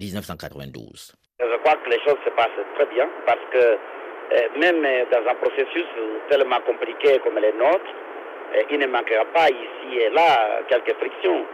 1992. 0.00 1.12
Je 1.40 1.56
crois 1.62 1.76
que 1.76 1.90
les 1.90 2.00
choses 2.00 2.18
se 2.24 2.30
passent 2.30 2.64
très 2.74 2.86
bien 2.86 3.08
parce 3.26 3.44
que 3.52 3.58
euh, 3.58 4.48
même 4.58 4.82
dans 5.12 5.30
un 5.30 5.34
processus 5.34 5.84
tellement 6.30 6.60
compliqué 6.66 7.20
comme 7.22 7.34
le 7.34 7.52
nôtre, 7.52 7.90
euh, 8.56 8.62
il 8.70 8.78
ne 8.78 8.86
manquera 8.86 9.24
pas 9.34 9.48
ici 9.48 9.98
et 9.98 10.10
là 10.10 10.60
quelques 10.68 10.94
frictions. 10.96 11.44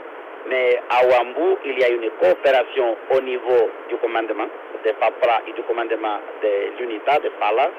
Mais 0.49 0.81
à 0.89 1.05
Ouambou, 1.05 1.59
il 1.65 1.79
y 1.79 1.85
a 1.85 1.89
une 1.89 2.09
coopération 2.23 2.97
au 3.11 3.21
niveau 3.21 3.69
du 3.89 3.97
commandement 3.97 4.47
de 4.85 4.91
PAPRA 4.93 5.43
et 5.49 5.53
du 5.53 5.63
commandement 5.65 6.19
de 6.43 6.79
l'UNITA 6.79 7.19
de 7.19 7.29
PALA. 7.41 7.71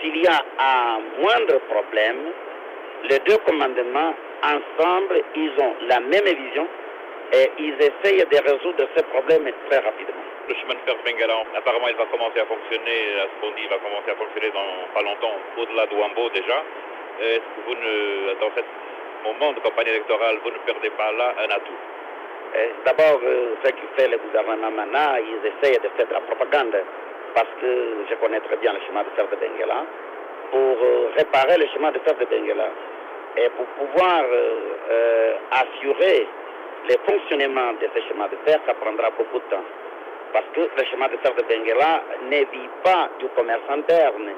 S'il 0.00 0.16
y 0.16 0.26
a 0.26 0.42
un 0.58 1.00
moindre 1.20 1.58
problème, 1.68 2.32
les 3.10 3.18
deux 3.26 3.36
commandements 3.44 4.14
ensemble, 4.42 5.20
ils 5.34 5.50
ont 5.60 5.74
la 5.88 6.00
même 6.00 6.24
vision 6.24 6.66
et 7.32 7.50
ils 7.58 7.74
essayent 7.80 8.24
de 8.24 8.38
résoudre 8.38 8.86
ces 8.96 9.02
problèmes 9.04 9.50
très 9.68 9.78
rapidement. 9.78 10.22
Le 10.48 10.54
chemin 10.54 10.74
de 10.74 10.80
fer 10.86 10.94
Bengala, 11.04 11.34
apparemment, 11.56 11.88
il 11.88 11.96
va 11.96 12.06
commencer 12.06 12.38
à 12.38 12.46
fonctionner, 12.46 13.18
à 13.18 13.26
ce 13.26 13.40
qu'on 13.40 13.50
dit, 13.54 13.62
il 13.64 13.68
va 13.68 13.78
commencer 13.78 14.10
à 14.10 14.14
fonctionner 14.14 14.50
dans 14.50 14.86
pas 14.94 15.02
longtemps, 15.02 15.34
au-delà 15.58 15.86
de 15.86 15.94
Wambo 15.96 16.30
déjà. 16.30 16.62
Est-ce 17.20 17.40
que 17.40 17.60
vous 17.66 17.74
ne, 17.74 18.34
dans 18.40 18.50
ce 18.54 18.62
moment 19.26 19.52
de 19.52 19.60
campagne 19.60 19.88
électorale, 19.88 20.38
vous 20.44 20.50
ne 20.50 20.58
perdez 20.66 20.90
pas 20.90 21.10
là 21.12 21.34
un 21.40 21.50
atout? 21.50 21.80
D'abord, 22.84 23.20
ce 23.64 23.70
qui 23.70 23.86
fait 23.96 24.08
le 24.08 24.18
gouvernement 24.18 24.70
maintenant, 24.70 25.16
ils 25.18 25.50
essayent 25.50 25.78
de 25.80 25.88
faire 25.96 26.06
de 26.06 26.12
la 26.14 26.20
propagande 26.20 26.76
parce 27.34 27.50
que 27.60 28.06
je 28.08 28.14
connais 28.14 28.40
très 28.40 28.56
bien 28.56 28.72
le 28.72 28.80
chemin 28.86 29.02
de 29.02 29.10
fer 29.16 29.26
de 29.28 29.36
Bengala. 29.36 29.84
Pour 30.52 30.78
réparer 31.16 31.58
le 31.58 31.66
chemin 31.74 31.90
de 31.90 31.98
fer 31.98 32.14
de 32.14 32.24
Bengala 32.24 32.70
et 33.36 33.48
pour 33.50 33.66
pouvoir 33.66 34.22
euh, 34.30 35.34
assurer 35.50 36.26
le 36.88 36.96
fonctionnement 37.04 37.72
de 37.80 37.88
ce 37.94 38.00
chemin 38.08 38.28
de 38.28 38.36
fer, 38.46 38.60
ça 38.66 38.74
prendra 38.74 39.10
beaucoup 39.10 39.38
de 39.38 39.50
temps. 39.50 39.64
Parce 40.32 40.46
que 40.54 40.60
le 40.60 40.84
chemin 40.90 41.08
de 41.08 41.16
fer 41.18 41.34
de 41.34 41.42
Benguela 41.42 42.02
ne 42.30 42.38
vit 42.38 42.70
pas 42.84 43.08
du 43.18 43.26
commerce 43.36 43.62
interne, 43.68 44.30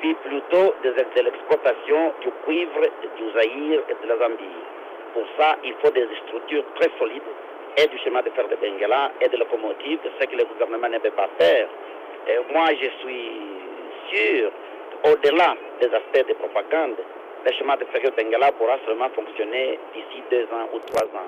vit 0.00 0.14
plutôt 0.14 0.74
de, 0.84 0.94
l'exploitation 1.22 2.12
du 2.20 2.30
cuivre, 2.44 2.82
du 3.16 3.30
Zaïre 3.32 3.80
et 3.88 3.96
de 4.02 4.08
la 4.08 4.16
Zambie. 4.18 4.62
Pour 5.14 5.24
ça, 5.38 5.56
il 5.64 5.74
faut 5.82 5.90
des 5.90 6.06
structures 6.26 6.64
très 6.76 6.90
solides, 6.98 7.22
et 7.76 7.86
du 7.86 7.98
chemin 7.98 8.22
de 8.22 8.30
fer 8.30 8.46
de 8.46 8.56
Benguela, 8.56 9.10
et 9.20 9.28
de 9.28 9.36
locomotives, 9.36 9.98
ce 10.20 10.26
que 10.26 10.36
le 10.36 10.44
gouvernement 10.44 10.88
ne 10.88 10.98
peut 10.98 11.10
pas 11.10 11.28
faire. 11.38 11.66
Et 12.28 12.38
moi, 12.52 12.66
je 12.80 12.88
suis 13.00 13.32
sûr, 14.12 14.50
au-delà 15.04 15.56
des 15.80 15.86
aspects 15.86 16.28
de 16.28 16.34
propagande, 16.34 16.96
le 17.44 17.52
chemin 17.54 17.76
de 17.76 17.84
fer 17.86 18.00
de 18.02 18.10
Bengala 18.14 18.52
pourra 18.52 18.78
seulement 18.86 19.08
fonctionner 19.10 19.78
d'ici 19.92 20.22
deux 20.30 20.44
ans 20.54 20.68
ou 20.72 20.78
trois 20.86 21.06
ans, 21.06 21.26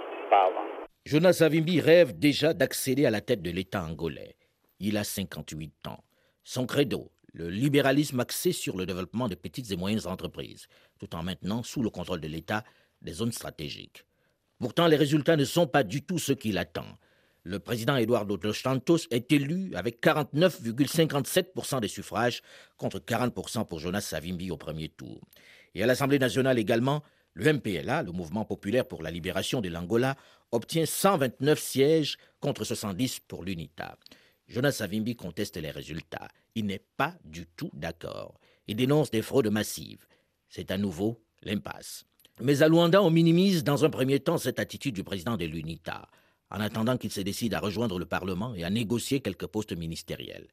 Jonas 1.06 1.34
Savimbi 1.34 1.80
rêve 1.80 2.18
déjà 2.18 2.54
d'accéder 2.54 3.04
à 3.04 3.10
la 3.10 3.20
tête 3.20 3.42
de 3.42 3.50
l'État 3.50 3.84
angolais. 3.84 4.36
Il 4.80 4.96
a 4.96 5.04
58 5.04 5.86
ans. 5.86 6.02
Son 6.44 6.66
credo, 6.66 7.12
le 7.34 7.50
libéralisme 7.50 8.20
axé 8.20 8.52
sur 8.52 8.76
le 8.76 8.86
développement 8.86 9.28
de 9.28 9.34
petites 9.34 9.70
et 9.70 9.76
moyennes 9.76 10.06
entreprises, 10.06 10.66
tout 10.98 11.14
en 11.14 11.22
maintenant 11.22 11.62
sous 11.62 11.82
le 11.82 11.90
contrôle 11.90 12.20
de 12.20 12.28
l'État 12.28 12.64
des 13.02 13.12
zones 13.12 13.32
stratégiques. 13.32 14.04
Pourtant, 14.58 14.86
les 14.86 14.96
résultats 14.96 15.36
ne 15.36 15.44
sont 15.44 15.66
pas 15.66 15.82
du 15.82 16.02
tout 16.02 16.18
ceux 16.18 16.34
qu'il 16.34 16.56
attend. 16.58 16.86
Le 17.42 17.58
président 17.58 17.96
Eduardo 17.96 18.38
dos 18.38 18.54
Santos 18.54 19.00
est 19.10 19.30
élu 19.30 19.74
avec 19.74 20.02
49,57% 20.02 21.80
des 21.80 21.88
suffrages 21.88 22.40
contre 22.78 22.98
40% 22.98 23.66
pour 23.66 23.78
Jonas 23.80 24.00
Savimbi 24.00 24.50
au 24.50 24.56
premier 24.56 24.88
tour. 24.88 25.20
Et 25.74 25.82
à 25.82 25.86
l'Assemblée 25.86 26.18
nationale 26.18 26.58
également, 26.58 27.02
le 27.34 27.52
MPLA, 27.52 28.02
le 28.02 28.12
Mouvement 28.12 28.44
populaire 28.44 28.86
pour 28.86 29.02
la 29.02 29.10
libération 29.10 29.60
de 29.60 29.68
l'Angola, 29.68 30.16
obtient 30.52 30.86
129 30.86 31.58
sièges 31.58 32.16
contre 32.40 32.64
70 32.64 33.20
pour 33.20 33.44
l'UNITA. 33.44 33.96
Jonas 34.48 34.72
Savimbi 34.72 35.16
conteste 35.16 35.56
les 35.56 35.70
résultats. 35.70 36.28
Il 36.54 36.66
n'est 36.66 36.84
pas 36.96 37.14
du 37.24 37.46
tout 37.46 37.70
d'accord. 37.72 38.38
Il 38.66 38.76
dénonce 38.76 39.10
des 39.10 39.22
fraudes 39.22 39.50
massives. 39.50 40.06
C'est 40.48 40.70
à 40.70 40.78
nouveau 40.78 41.20
l'impasse. 41.42 42.04
Mais 42.40 42.62
à 42.62 42.68
Luanda, 42.68 43.02
on 43.02 43.10
minimise 43.10 43.64
dans 43.64 43.84
un 43.84 43.90
premier 43.90 44.20
temps 44.20 44.38
cette 44.38 44.58
attitude 44.58 44.94
du 44.94 45.04
président 45.04 45.36
de 45.36 45.44
l'UNITA, 45.44 46.08
en 46.50 46.60
attendant 46.60 46.96
qu'il 46.96 47.10
se 47.10 47.20
décide 47.20 47.54
à 47.54 47.60
rejoindre 47.60 47.98
le 47.98 48.06
Parlement 48.06 48.54
et 48.54 48.64
à 48.64 48.70
négocier 48.70 49.20
quelques 49.20 49.46
postes 49.46 49.76
ministériels. 49.76 50.48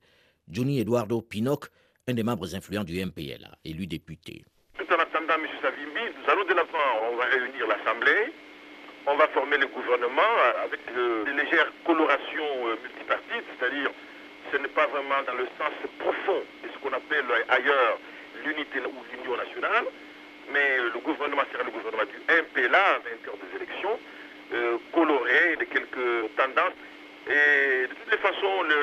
Johnny 0.48 0.80
Eduardo 0.80 1.22
Pinocq, 1.22 1.66
un 2.08 2.14
des 2.14 2.24
membres 2.24 2.56
influents 2.56 2.84
du 2.84 3.04
MPLA, 3.04 3.58
élu 3.66 3.88
député. 3.88 4.44
Tout 4.78 4.86
en 4.94 5.00
attendant 5.00 5.36
M. 5.36 5.48
Savimbi, 5.62 6.02
nous 6.18 6.30
allons 6.32 6.46
de 6.46 6.54
l'avant. 6.54 7.12
On 7.12 7.18
va 7.18 7.26
l'Assemblée, 7.68 8.32
on 9.08 9.16
va 9.16 9.28
former 9.30 9.58
le 9.58 9.68
gouvernement 9.68 10.34
avec 10.64 10.80
de, 10.94 11.24
de 11.26 11.32
légères 11.38 11.72
colorations 11.86 12.66
multipartites, 12.84 13.46
c'est-à-dire 13.58 13.90
ce 14.52 14.58
n'est 14.58 14.68
pas 14.70 14.88
vraiment 14.88 15.22
dans 15.26 15.34
le 15.34 15.48
sens 15.58 15.74
profond 16.00 16.44
de 16.64 16.70
ce 16.74 16.78
qu'on 16.80 16.94
appelle 16.94 17.26
ailleurs 17.50 18.00
l'unité 18.44 18.80
ou 18.80 19.04
l'union 19.12 19.38
nationale, 19.38 19.86
mais 20.52 20.78
le 20.78 21.00
gouvernement 21.00 21.44
sera 21.52 21.64
le 21.64 21.72
gouvernement 21.72 22.06
du 22.06 22.20
MPLA, 22.28 23.00
vainqueur 23.00 23.36
des 23.38 23.56
élections, 23.58 24.00
euh, 24.54 24.78
coloré 24.94 25.56
de 25.58 25.66
quelques 25.66 26.36
tendances. 26.36 26.76
Et 27.28 27.88
de 27.88 27.94
toutes 27.94 28.12
les 28.12 28.18
façons, 28.18 28.64
le, 28.64 28.82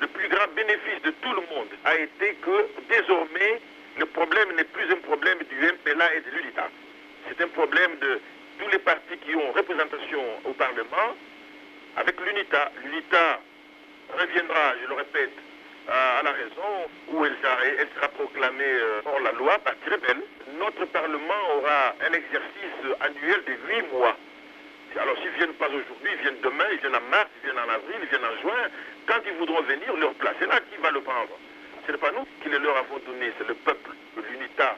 le, 0.00 0.06
plus 0.06 0.28
grand 0.28 0.48
bénéfice 0.56 1.02
de 1.04 1.10
tout 1.10 1.32
le 1.32 1.42
monde 1.54 1.68
a 1.84 1.96
été 1.96 2.34
que 2.42 2.66
désormais, 2.88 3.60
le 3.98 4.06
problème 4.06 4.56
n'est 4.56 4.64
plus 4.64 4.90
un 4.90 4.96
problème 4.96 5.38
du 5.48 5.56
MPLA 5.56 6.14
et 6.14 6.20
de 6.20 6.30
l'UNITA. 6.30 6.68
C'est 7.28 7.44
un 7.44 7.48
problème 7.48 7.98
de 8.00 8.20
tous 8.58 8.68
les 8.70 8.78
partis 8.78 9.18
qui 9.24 9.34
ont 9.34 9.52
représentation 9.52 10.22
au 10.44 10.52
Parlement 10.52 11.14
avec 11.96 12.18
l'UNITA. 12.20 12.72
L'UNITA 12.84 13.40
reviendra, 14.18 14.74
je 14.82 14.88
le 14.88 14.94
répète, 14.94 15.32
à 15.88 16.22
la 16.22 16.32
raison, 16.32 16.88
où 17.08 17.24
elle 17.24 17.36
sera, 17.40 18.08
proclamée 18.08 18.64
euh, 18.64 19.00
hors 19.06 19.20
la 19.20 19.32
loi, 19.32 19.58
partie 19.58 19.88
rebelle. 19.90 20.22
Notre 20.58 20.84
Parlement 20.86 21.42
aura 21.56 21.94
un 22.00 22.12
exercice 22.12 22.96
annuel 23.00 23.42
de 23.46 23.52
huit 23.68 23.92
mois. 23.92 24.16
Alors 24.98 25.16
s'ils 25.18 25.30
viennent 25.30 25.54
pas 25.54 25.68
aujourd'hui, 25.68 26.10
ils 26.12 26.22
viennent 26.22 26.40
demain, 26.42 26.64
ils 26.72 26.78
viennent 26.78 26.96
en 26.96 27.10
mars, 27.10 27.28
ils 27.42 27.50
viennent 27.50 27.64
en 27.64 27.72
avril, 27.72 27.96
ils 28.02 28.08
viennent 28.08 28.24
en 28.24 28.40
juin. 28.42 28.68
Quand 29.06 29.20
ils 29.26 29.38
voudront 29.38 29.62
venir, 29.62 29.96
leur 29.96 30.12
place 30.14 30.34
est 30.40 30.46
là, 30.46 30.60
qui 30.72 30.80
va 30.80 30.90
le 30.90 31.00
prendre? 31.00 31.38
Ce 31.86 31.92
n'est 31.92 31.98
pas 31.98 32.10
nous 32.12 32.26
qui 32.42 32.48
le 32.48 32.58
leur 32.58 32.76
avons 32.76 32.98
donné, 33.06 33.32
c'est 33.38 33.46
le 33.46 33.54
peuple. 33.54 33.90
L'UNITA 34.16 34.76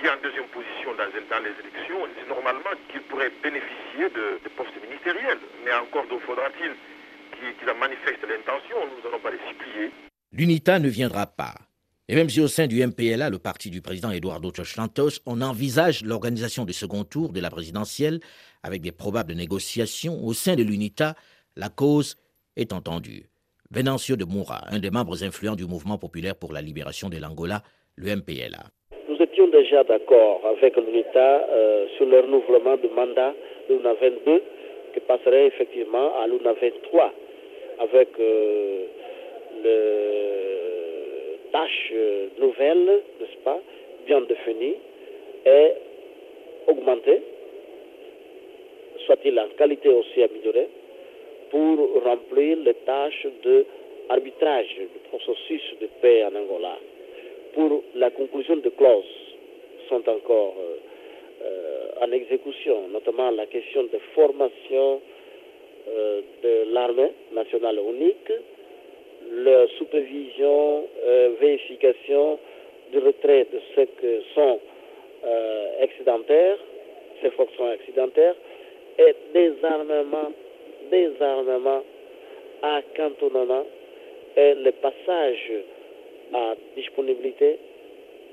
vient 0.00 0.16
en 0.16 0.22
deuxième 0.22 0.48
position 0.48 0.94
dans, 0.96 1.42
les 1.42 1.54
élections. 1.60 2.00
C'est 2.18 2.28
normalement 2.28 2.74
qu'il 2.90 3.02
pourrait 3.02 3.32
bénéficier 3.42 4.08
de, 4.10 4.38
postes 4.56 4.76
ministériels. 4.82 5.38
Mais 5.64 5.72
encore 5.72 6.06
faudra-t-il 6.26 6.72
qu'il 7.38 7.78
manifeste 7.78 8.22
l'intention, 8.22 8.76
nous 8.86 9.02
n'allons 9.02 9.20
pas 9.20 9.30
les 9.30 9.42
supplier. 9.48 9.90
L'UNITA 10.32 10.78
ne 10.78 10.88
viendra 10.88 11.26
pas. 11.26 11.54
Et 12.08 12.14
même 12.14 12.28
si 12.28 12.40
au 12.40 12.48
sein 12.48 12.66
du 12.66 12.84
MPLA, 12.84 13.30
le 13.30 13.38
parti 13.38 13.70
du 13.70 13.80
président 13.80 14.10
Eduardo 14.10 14.52
Santos, 14.64 15.20
on 15.24 15.40
envisage 15.40 16.04
l'organisation 16.04 16.64
du 16.64 16.72
second 16.72 17.04
tour 17.04 17.32
de 17.32 17.40
la 17.40 17.50
présidentielle 17.50 18.20
avec 18.62 18.82
des 18.82 18.92
probables 18.92 19.32
négociations, 19.32 20.22
au 20.22 20.34
sein 20.34 20.54
de 20.54 20.62
l'UNITA, 20.62 21.14
la 21.56 21.68
cause 21.68 22.16
est 22.56 22.72
entendue. 22.72 23.26
Venancio 23.70 24.16
de 24.16 24.24
Moura, 24.24 24.64
un 24.70 24.78
des 24.78 24.90
membres 24.90 25.24
influents 25.24 25.56
du 25.56 25.64
mouvement 25.64 25.98
populaire 25.98 26.36
pour 26.36 26.52
la 26.52 26.62
libération 26.62 27.08
de 27.08 27.16
l'Angola, 27.16 27.62
le 27.96 28.14
MPLA. 28.16 28.64
Nous 29.14 29.22
étions 29.22 29.46
déjà 29.46 29.84
d'accord 29.84 30.40
avec 30.44 30.76
l'UNITA 30.76 31.48
euh, 31.48 31.86
sur 31.96 32.04
le 32.04 32.18
renouvellement 32.18 32.76
du 32.76 32.88
mandat 32.88 33.32
de 33.68 33.74
l'UNA 33.76 33.94
22 33.94 34.42
qui 34.92 35.00
passerait 35.00 35.46
effectivement 35.46 36.10
à 36.20 36.26
l'UNA 36.26 36.52
23 36.60 37.12
avec 37.78 38.08
euh, 38.18 38.86
le 39.62 41.50
tâche 41.52 41.92
nouvelle, 42.40 43.02
n'est-ce 43.20 43.36
pas, 43.44 43.60
bien 44.04 44.20
définie 44.22 44.74
et 45.46 45.70
augmentée, 46.66 47.22
soit-il 49.06 49.38
en 49.38 49.46
qualité 49.56 49.90
aussi 49.90 50.24
améliorée, 50.24 50.68
pour 51.50 52.02
remplir 52.02 52.56
les 52.64 52.74
tâches 52.84 53.28
d'arbitrage 53.44 54.76
du 54.76 55.08
processus 55.08 55.62
de 55.80 55.86
paix 56.02 56.24
en 56.24 56.34
Angola. 56.34 56.76
Pour 57.54 57.84
la 57.94 58.10
conclusion 58.10 58.56
de 58.56 58.68
clauses 58.70 59.04
sont 59.88 60.02
encore 60.08 60.54
euh, 60.58 60.76
euh, 61.44 62.04
en 62.04 62.10
exécution, 62.10 62.88
notamment 62.88 63.30
la 63.30 63.46
question 63.46 63.84
de 63.84 63.98
formation 64.12 65.00
euh, 65.88 66.20
de 66.42 66.72
l'armée 66.72 67.12
nationale 67.32 67.78
unique, 67.78 68.32
la 69.30 69.68
supervision, 69.78 70.84
vérification 71.40 72.38
du 72.92 72.98
retrait 72.98 73.46
de 73.52 73.60
ceux 73.74 73.86
qui 74.00 74.34
sont 74.34 74.58
excédentaires, 75.80 76.58
ces 77.22 77.30
fonctions 77.30 77.72
excédentaires, 77.72 78.34
et 78.98 79.14
désarmement, 79.32 80.30
désarmement 80.90 81.82
à 82.62 82.82
cantonnement 82.96 83.64
et 84.36 84.54
le 84.54 84.72
passage 84.72 85.52
à 86.34 86.54
disponibilité 86.76 87.58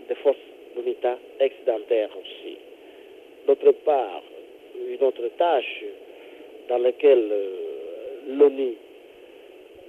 des 0.09 0.15
forces 0.15 0.37
d'unité 0.75 1.09
excédentaires 1.39 2.09
aussi. 2.17 2.57
D'autre 3.47 3.71
part, 3.85 4.23
une 4.89 5.03
autre 5.03 5.27
tâche 5.37 5.83
dans 6.67 6.79
laquelle 6.79 7.29
euh, 7.31 8.35
l'ONU 8.37 8.73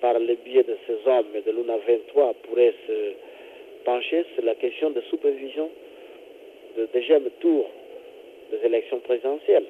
par 0.01 0.19
le 0.19 0.35
biais 0.45 0.65
de 0.65 0.77
ces 0.87 1.09
hommes 1.09 1.35
et 1.35 1.41
de 1.41 1.51
l'UNA 1.53 1.79
23 1.87 2.35
pourrait 2.43 2.75
se 2.87 3.13
pencher 3.85 4.25
sur 4.35 4.45
la 4.45 4.55
question 4.57 4.91
de 4.91 5.01
supervision 5.03 5.71
de 6.77 6.89
deuxième 6.93 7.29
tour 7.41 7.67
des 8.51 8.67
élections 8.67 8.99
présidentielles. 9.01 9.67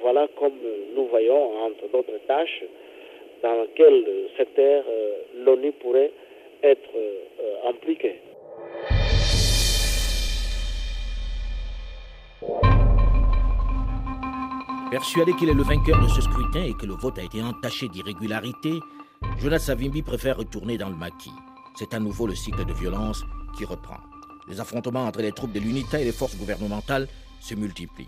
Voilà 0.00 0.28
comme 0.36 0.58
nous 0.96 1.06
voyons, 1.06 1.58
entre 1.58 1.88
d'autres 1.88 2.18
tâches, 2.26 2.64
dans 3.42 3.66
quel 3.74 4.04
secteur 4.36 4.84
euh, 4.88 5.12
l'ONU 5.44 5.72
pourrait 5.72 6.10
être 6.64 6.96
euh. 6.96 7.14
Persuadé 14.90 15.32
qu'il 15.34 15.48
est 15.48 15.54
le 15.54 15.62
vainqueur 15.62 16.00
de 16.00 16.08
ce 16.08 16.20
scrutin 16.20 16.62
et 16.62 16.74
que 16.74 16.86
le 16.86 16.94
vote 16.94 17.18
a 17.18 17.22
été 17.22 17.42
entaché 17.42 17.88
d'irrégularité, 17.88 18.78
Jonas 19.38 19.58
Savimbi 19.58 20.02
préfère 20.02 20.36
retourner 20.36 20.78
dans 20.78 20.88
le 20.88 20.94
maquis. 20.94 21.32
C'est 21.76 21.94
à 21.94 21.98
nouveau 21.98 22.28
le 22.28 22.34
cycle 22.36 22.64
de 22.64 22.72
violence 22.72 23.24
qui 23.58 23.64
reprend. 23.64 23.96
Les 24.48 24.60
affrontements 24.60 25.04
entre 25.04 25.20
les 25.20 25.32
troupes 25.32 25.52
de 25.52 25.58
l'UNITA 25.58 26.00
et 26.00 26.04
les 26.04 26.12
forces 26.12 26.36
gouvernementales 26.36 27.08
se 27.40 27.54
multiplient. 27.54 28.06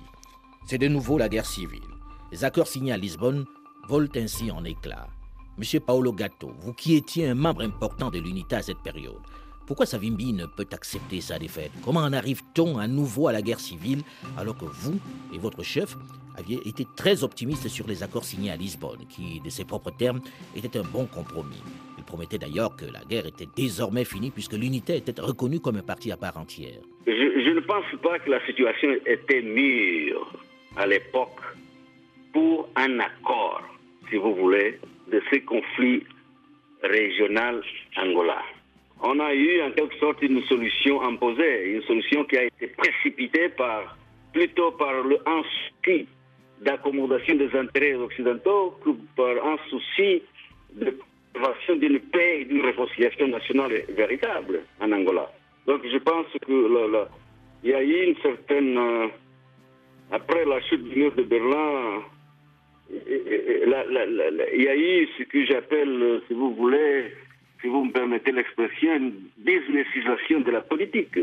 C'est 0.67 0.79
de 0.79 0.87
nouveau 0.87 1.19
la 1.19 1.29
guerre 1.29 1.47
civile. 1.47 1.83
Les 2.31 2.45
accords 2.45 2.69
signés 2.69 2.93
à 2.93 2.97
Lisbonne 2.97 3.47
volent 3.89 4.09
ainsi 4.15 4.51
en 4.53 4.65
éclats. 4.65 5.09
Monsieur 5.59 5.81
Paolo 5.81 6.13
Gatto, 6.13 6.53
vous 6.61 6.75
qui 6.75 6.97
étiez 6.97 7.29
un 7.29 7.35
membre 7.35 7.63
important 7.63 8.11
de 8.11 8.19
l'UNITA 8.19 8.59
à 8.59 8.63
cette 8.63 8.83
période, 8.83 9.17
pourquoi 9.67 9.87
Savimbi 9.87 10.35
ne 10.35 10.45
peut 10.45 10.67
accepter 10.71 11.23
sa 11.23 11.39
défaite 11.39 11.71
Comment 11.83 12.01
en 12.01 12.13
arrive-t-on 12.13 12.77
à 12.77 12.87
nouveau 12.87 13.29
à 13.29 13.33
la 13.33 13.41
guerre 13.41 13.59
civile 13.59 14.03
alors 14.37 14.59
que 14.59 14.67
vous 14.67 15.01
et 15.33 15.39
votre 15.39 15.63
chef 15.63 15.97
aviez 16.37 16.59
été 16.69 16.87
très 16.95 17.25
optimistes 17.25 17.69
sur 17.69 17.87
les 17.87 18.03
accords 18.03 18.27
signés 18.27 18.51
à 18.51 18.57
Lisbonne, 18.57 19.07
qui, 19.09 19.41
de 19.41 19.49
ses 19.49 19.65
propres 19.65 19.91
termes, 19.93 20.21
étaient 20.55 20.79
un 20.79 20.83
bon 20.83 21.07
compromis? 21.07 21.63
Il 21.97 22.05
promettait 22.05 22.37
d'ailleurs 22.37 22.77
que 22.77 22.85
la 22.85 23.01
guerre 23.09 23.25
était 23.25 23.49
désormais 23.57 24.05
finie 24.05 24.31
puisque 24.31 24.53
l'unité 24.53 24.97
était 24.97 25.19
reconnue 25.19 25.61
comme 25.61 25.77
un 25.77 25.83
parti 25.83 26.13
à 26.13 26.19
part 26.19 26.37
entière. 26.37 26.83
Je 27.07 27.51
ne 27.51 27.61
pense 27.61 27.87
pas 28.03 28.19
que 28.19 28.29
la 28.29 28.45
situation 28.45 28.91
était 29.07 29.41
mûre 29.41 30.35
à 30.77 30.87
l'époque 30.87 31.41
pour 32.35 32.69
un 32.77 33.01
accord, 33.01 33.63
si 34.11 34.17
vous 34.17 34.35
voulez, 34.35 34.79
de 35.11 35.23
ces 35.31 35.41
conflits 35.43 36.05
régionaux 36.83 37.63
angolais 37.97 38.57
on 39.03 39.21
a 39.21 39.35
eu 39.35 39.63
en 39.63 39.71
quelque 39.73 39.97
sorte 39.99 40.23
une 40.23 40.43
solution 40.45 41.03
imposée, 41.03 41.75
une 41.75 41.83
solution 41.83 42.25
qui 42.25 42.39
a 42.39 42.45
été 42.45 42.69
précipitée 42.69 43.51
par, 43.51 43.97
plutôt 44.33 44.71
par 44.73 45.03
le 45.03 45.19
souci 45.85 46.07
d'accommodation 46.63 47.35
des 47.35 47.55
intérêts 47.55 47.95
occidentaux 47.95 48.79
que 48.83 48.91
par 49.15 49.47
un 49.47 49.59
souci 49.69 50.23
de 50.75 50.97
préservation 51.35 51.77
d'une 51.77 52.01
paix 52.01 52.41
et 52.41 52.45
d'une 52.47 52.65
réconciliation 52.65 53.29
nationale 53.29 53.83
véritable 53.91 54.61
en 54.81 54.91
Angola. 54.93 55.31
Donc 55.67 55.83
je 55.85 55.99
pense 55.99 56.27
que 56.47 57.07
il 57.63 57.71
y 57.71 57.75
a 57.75 57.83
eu 57.83 58.07
une 58.09 58.17
certaine... 58.23 58.79
Euh, 58.79 59.09
après 60.13 60.45
la 60.45 60.61
chute 60.63 60.85
du 60.85 61.01
mur 61.01 61.13
de 61.17 61.23
Berlin, 61.25 62.01
il 62.91 64.63
y 64.63 64.69
a 64.69 64.77
eu 64.77 65.09
ce 65.19 65.25
que 65.25 65.45
j'appelle, 65.47 66.21
si 66.29 66.35
vous 66.35 66.55
voulez, 66.55 67.13
si 67.61 67.69
vous 67.69 67.85
me 67.85 67.93
permettez 67.93 68.33
l'expression, 68.33 68.97
une 68.97 69.13
businessisation 69.39 70.41
de 70.41 70.51
la 70.51 70.61
politique. 70.61 71.19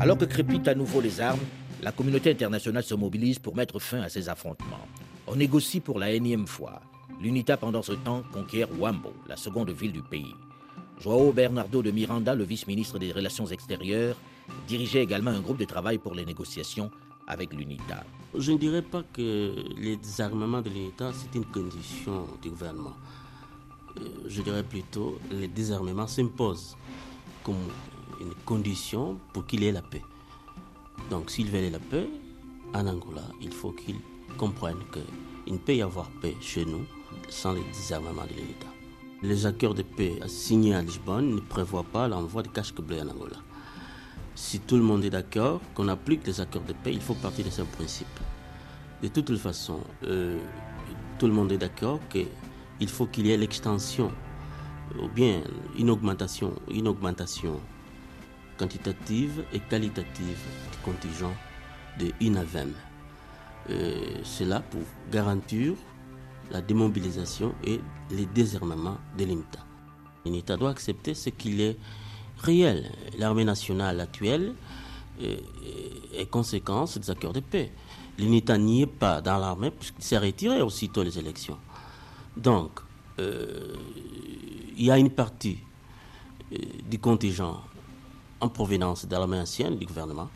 Alors 0.00 0.18
que 0.18 0.24
crépitent 0.24 0.68
à 0.68 0.74
nouveau 0.74 1.00
les 1.00 1.20
armes, 1.20 1.40
la 1.82 1.92
communauté 1.92 2.30
internationale 2.30 2.82
se 2.82 2.94
mobilise 2.94 3.38
pour 3.38 3.56
mettre 3.56 3.78
fin 3.78 4.00
à 4.00 4.08
ces 4.08 4.28
affrontements. 4.28 4.86
On 5.26 5.36
négocie 5.36 5.80
pour 5.80 5.98
la 5.98 6.10
énième 6.10 6.46
fois. 6.46 6.80
L'UNITA, 7.22 7.56
pendant 7.56 7.82
ce 7.82 7.92
temps, 7.92 8.22
conquiert 8.32 8.68
Wambo, 8.78 9.12
la 9.28 9.36
seconde 9.36 9.70
ville 9.70 9.92
du 9.92 10.02
pays. 10.02 10.34
Joao 11.00 11.32
Bernardo 11.32 11.82
de 11.82 11.90
Miranda, 11.90 12.34
le 12.34 12.44
vice-ministre 12.44 12.98
des 12.98 13.12
Relations 13.12 13.46
extérieures, 13.46 14.16
dirigeait 14.66 15.02
également 15.02 15.30
un 15.30 15.40
groupe 15.40 15.58
de 15.58 15.64
travail 15.64 15.98
pour 15.98 16.14
les 16.14 16.24
négociations 16.24 16.90
avec 17.26 17.52
l'UNITA. 17.52 18.04
Je 18.34 18.52
ne 18.52 18.58
dirais 18.58 18.82
pas 18.82 19.02
que 19.12 19.54
les 19.76 19.96
désarmements 19.96 20.60
de 20.60 20.68
l'UNITA, 20.70 21.12
c'est 21.12 21.34
une 21.36 21.46
condition 21.46 22.26
du 22.42 22.50
gouvernement. 22.50 22.96
Euh, 23.98 24.08
je 24.26 24.42
dirais 24.42 24.62
plutôt, 24.62 25.18
le 25.30 25.48
désarmement 25.48 26.06
s'impose 26.06 26.76
comme 27.42 27.56
une 28.20 28.34
condition 28.44 29.18
pour 29.32 29.46
qu'il 29.46 29.62
ait 29.64 29.72
la 29.72 29.82
paix. 29.82 30.02
Donc 31.10 31.30
s'il 31.30 31.50
veut 31.50 31.70
la 31.70 31.78
paix, 31.78 32.08
en 32.74 32.86
Angola, 32.86 33.22
il 33.40 33.52
faut 33.52 33.72
qu'il 33.72 33.96
comprenne 34.36 34.78
qu'il 34.92 35.54
ne 35.54 35.58
peut 35.58 35.76
y 35.76 35.82
avoir 35.82 36.10
paix 36.20 36.36
chez 36.40 36.64
nous 36.64 36.84
sans 37.28 37.52
le 37.52 37.60
désarmement 37.72 38.24
de 38.24 38.34
l'État. 38.34 38.66
Les 39.22 39.46
accords 39.46 39.74
de 39.74 39.82
paix 39.82 40.18
signés 40.26 40.74
à 40.74 40.82
Lisbonne 40.82 41.36
ne 41.36 41.40
prévoient 41.40 41.84
pas 41.84 42.08
l'envoi 42.08 42.42
de 42.42 42.48
casques 42.48 42.80
bleus 42.80 43.00
en 43.00 43.08
Angola. 43.08 43.45
Si 44.36 44.60
tout 44.60 44.76
le 44.76 44.82
monde 44.82 45.02
est 45.02 45.10
d'accord 45.10 45.62
qu'on 45.74 45.88
applique 45.88 46.26
les 46.26 46.42
accords 46.42 46.62
de 46.62 46.74
paix, 46.74 46.92
il 46.92 47.00
faut 47.00 47.14
partir 47.14 47.46
de 47.46 47.50
ce 47.50 47.62
principe. 47.62 48.20
De 49.02 49.08
toute 49.08 49.34
façon, 49.38 49.80
euh, 50.04 50.38
tout 51.18 51.26
le 51.26 51.32
monde 51.32 51.50
est 51.52 51.58
d'accord 51.58 52.00
qu'il 52.10 52.88
faut 52.88 53.06
qu'il 53.06 53.26
y 53.26 53.32
ait 53.32 53.36
l'extension 53.38 54.12
ou 55.02 55.08
bien 55.08 55.40
une 55.78 55.88
augmentation, 55.88 56.52
une 56.70 56.86
augmentation 56.86 57.58
quantitative 58.58 59.42
et 59.54 59.58
qualitative 59.58 60.38
du 60.70 60.78
contingent 60.84 61.32
de 61.98 62.12
INAVEM. 62.20 62.74
Euh, 63.70 64.20
cela 64.22 64.60
pour 64.60 64.82
garantir 65.10 65.72
la 66.50 66.60
démobilisation 66.60 67.54
et 67.64 67.80
le 68.10 68.26
désarmement 68.26 68.98
de 69.16 69.24
l'UNITA. 69.24 69.60
L'UNITA 70.26 70.58
doit 70.58 70.70
accepter 70.70 71.14
ce 71.14 71.30
qu'il 71.30 71.62
est 71.62 71.78
L'armée 73.18 73.44
nationale 73.44 74.00
actuelle 74.00 74.54
est, 75.20 75.42
est, 76.14 76.26
conséquence 76.30 76.98
des 76.98 77.10
accords 77.10 77.32
de 77.32 77.40
paix. 77.40 77.72
L'UNITA 78.18 78.56
n'y 78.58 78.82
est 78.82 78.86
pas 78.86 79.20
dans 79.20 79.38
l'armée 79.38 79.70
puisqu'il 79.70 80.04
s'est 80.04 80.18
retiré 80.18 80.62
aussitôt 80.62 81.02
les 81.02 81.18
élections. 81.18 81.58
Donc, 82.36 82.80
euh, 83.18 83.74
il 84.76 84.84
y 84.84 84.90
a 84.90 84.98
une 84.98 85.10
partie 85.10 85.58
euh, 86.52 86.56
du 86.88 86.98
contingent 86.98 87.60
en 88.40 88.48
provenance 88.48 89.06
de 89.06 89.12
l'armée 89.12 89.38
ancienne 89.38 89.76
du 89.76 89.86
gouvernement 89.86 90.28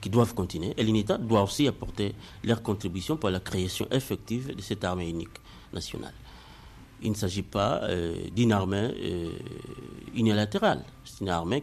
qui 0.00 0.10
doivent 0.10 0.34
continuer. 0.34 0.74
Et 0.76 0.82
l'UNITA 0.82 1.18
doit 1.18 1.42
aussi 1.42 1.68
apporter 1.68 2.14
leur 2.42 2.62
contribution 2.62 3.16
pour 3.16 3.30
la 3.30 3.40
création 3.40 3.86
effective 3.90 4.54
de 4.54 4.62
cette 4.62 4.84
armée 4.84 5.08
unique 5.08 5.38
nationale. 5.72 6.14
Il 7.02 7.10
ne 7.10 7.16
s'agit 7.16 7.42
pas 7.42 7.82
euh, 7.84 8.28
d'une 8.34 8.52
armée 8.52 8.90
euh, 8.98 9.30
unilatérale. 10.14 10.84
C'est 11.04 11.20
une 11.20 11.28
armée 11.28 11.62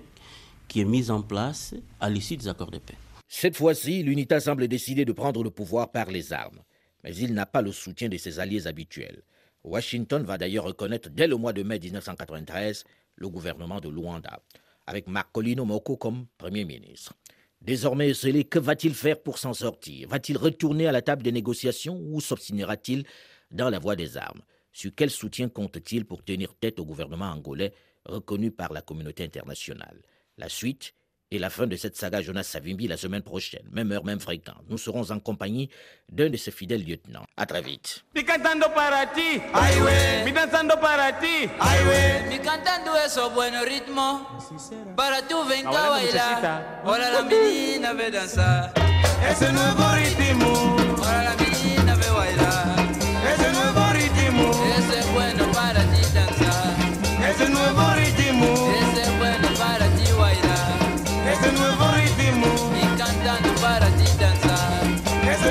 qui 0.67 0.81
est 0.81 0.85
mise 0.85 1.11
en 1.11 1.21
place 1.21 1.73
à 1.99 2.09
l'issue 2.09 2.37
des 2.37 2.47
accords 2.47 2.71
de 2.71 2.79
paix. 2.79 2.97
Cette 3.27 3.55
fois-ci, 3.55 4.03
l'UNITA 4.03 4.39
semble 4.39 4.67
décider 4.67 5.05
de 5.05 5.11
prendre 5.11 5.43
le 5.43 5.49
pouvoir 5.49 5.91
par 5.91 6.11
les 6.11 6.33
armes. 6.33 6.59
Mais 7.03 7.15
il 7.15 7.33
n'a 7.33 7.45
pas 7.45 7.61
le 7.61 7.71
soutien 7.71 8.09
de 8.09 8.17
ses 8.17 8.39
alliés 8.39 8.67
habituels. 8.67 9.23
Washington 9.63 10.23
va 10.23 10.37
d'ailleurs 10.37 10.65
reconnaître 10.65 11.09
dès 11.09 11.27
le 11.27 11.35
mois 11.35 11.53
de 11.53 11.63
mai 11.63 11.79
1993 11.79 12.83
le 13.15 13.29
gouvernement 13.29 13.79
de 13.79 13.89
Luanda, 13.89 14.39
avec 14.87 15.07
Marcolino 15.07 15.65
Moko 15.65 15.97
comme 15.97 16.25
Premier 16.37 16.65
ministre. 16.65 17.13
Désormais 17.61 18.11
que 18.13 18.59
va-t-il 18.59 18.93
faire 18.93 19.21
pour 19.21 19.37
s'en 19.37 19.53
sortir? 19.53 20.09
Va-t-il 20.09 20.37
retourner 20.37 20.87
à 20.87 20.91
la 20.91 21.01
table 21.01 21.23
des 21.23 21.31
négociations 21.31 21.97
ou 21.97 22.19
s'obstinera-t-il 22.19 23.05
dans 23.51 23.69
la 23.69 23.79
voie 23.79 23.95
des 23.95 24.17
armes? 24.17 24.41
Sur 24.73 24.91
quel 24.95 25.11
soutien 25.11 25.49
compte-t-il 25.49 26.03
pour 26.03 26.23
tenir 26.23 26.55
tête 26.55 26.79
au 26.79 26.85
gouvernement 26.85 27.29
angolais 27.29 27.73
reconnu 28.05 28.51
par 28.51 28.73
la 28.73 28.81
communauté 28.81 29.23
internationale? 29.23 30.01
La 30.37 30.49
suite 30.49 30.95
et 31.29 31.39
la 31.39 31.49
fin 31.49 31.67
de 31.67 31.75
cette 31.75 31.95
saga 31.95 32.21
Jonas 32.21 32.43
Savimbi 32.43 32.87
la 32.87 32.97
semaine 32.97 33.21
prochaine, 33.21 33.67
même 33.71 33.91
heure, 33.91 34.03
même 34.03 34.19
fréquence. 34.19 34.61
Nous 34.69 34.77
serons 34.77 35.11
en 35.11 35.19
compagnie 35.19 35.69
d'un 36.09 36.29
de 36.29 36.37
ses 36.37 36.51
fidèles 36.51 36.85
lieutenants. 36.85 37.25
À 37.37 37.45
très 37.45 37.61
vite. 37.61 38.03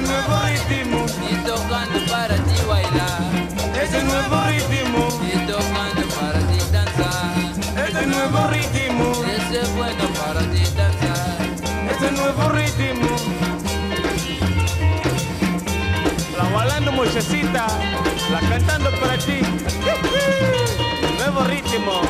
Nuevo 0.02 0.34
ritmo. 0.68 1.06
Y 1.30 1.34
tocando 1.46 1.98
para 2.10 2.36
ti 2.36 2.56
bailar. 2.68 3.32
Ese 3.82 4.02
nuevo 4.02 4.36
ritmo. 4.46 5.08
Y 5.22 5.46
tocando 5.46 6.02
para 6.16 6.38
ti 6.48 6.58
danzar. 6.72 7.34
Ese 7.88 8.06
nuevo 8.06 8.48
ritmo. 8.48 9.12
Ese 9.36 9.60
es 9.62 9.74
bueno 9.74 10.04
para 10.20 10.40
ti 10.52 10.62
danzar. 10.76 11.38
Ese 11.90 12.12
nuevo 12.12 12.48
ritmo. 12.50 13.16
La 16.36 16.44
bailando 16.56 16.92
muchachita 16.92 17.66
La 18.30 18.40
cantando 18.40 18.90
para 19.00 19.16
ti. 19.18 19.40
Nuevo 21.18 21.44
ritmo 21.44 22.02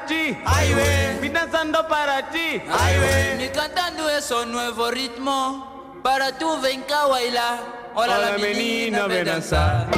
para 0.00 0.06
ti, 0.06 0.38
ay 0.46 0.72
güey. 0.72 1.20
Mi 1.20 1.28
danzando 1.28 1.86
para 1.88 2.30
ti, 2.30 2.62
ay 2.70 2.96
güey. 2.98 3.52
Cantando 3.52 4.08
esos 4.08 4.46
nuevo 4.46 4.90
ritmo 4.90 6.00
para 6.02 6.38
tu 6.38 6.60
venga 6.60 7.02
a 7.02 7.06
bailar. 7.06 7.58
Hola, 7.94 8.18
la 8.18 8.38
menina, 8.38 9.06
menina 9.06 9.24
me. 9.24 9.88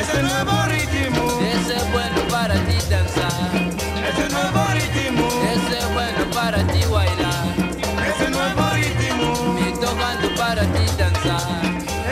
Ese 0.00 0.22
nuevo 0.22 0.52
ritmo, 0.66 1.38
ese 1.40 1.76
es 1.76 1.92
bueno 1.92 2.20
para 2.30 2.54
ti 2.54 2.76
danzar. 2.90 3.32
Ese 4.08 4.28
nuevo 4.28 4.66
ritmo, 4.74 5.28
ese 5.52 5.78
es 5.78 5.92
bueno 5.94 6.30
para 6.34 6.58
ti 6.66 6.84
bailar. 6.90 7.44
Ese 8.08 8.30
nuevo 8.30 8.70
ritmo, 8.74 9.54
me 9.54 9.70
tocando 9.72 10.34
para 10.36 10.62
ti 10.62 10.84
danzar. 10.98 11.62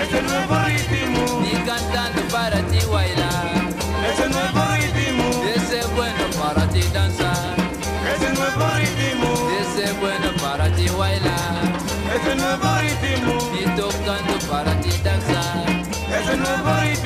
Ese 0.00 0.22
nuevo 0.22 0.54
ritmo. 0.66 1.03
favorito. 16.64 17.03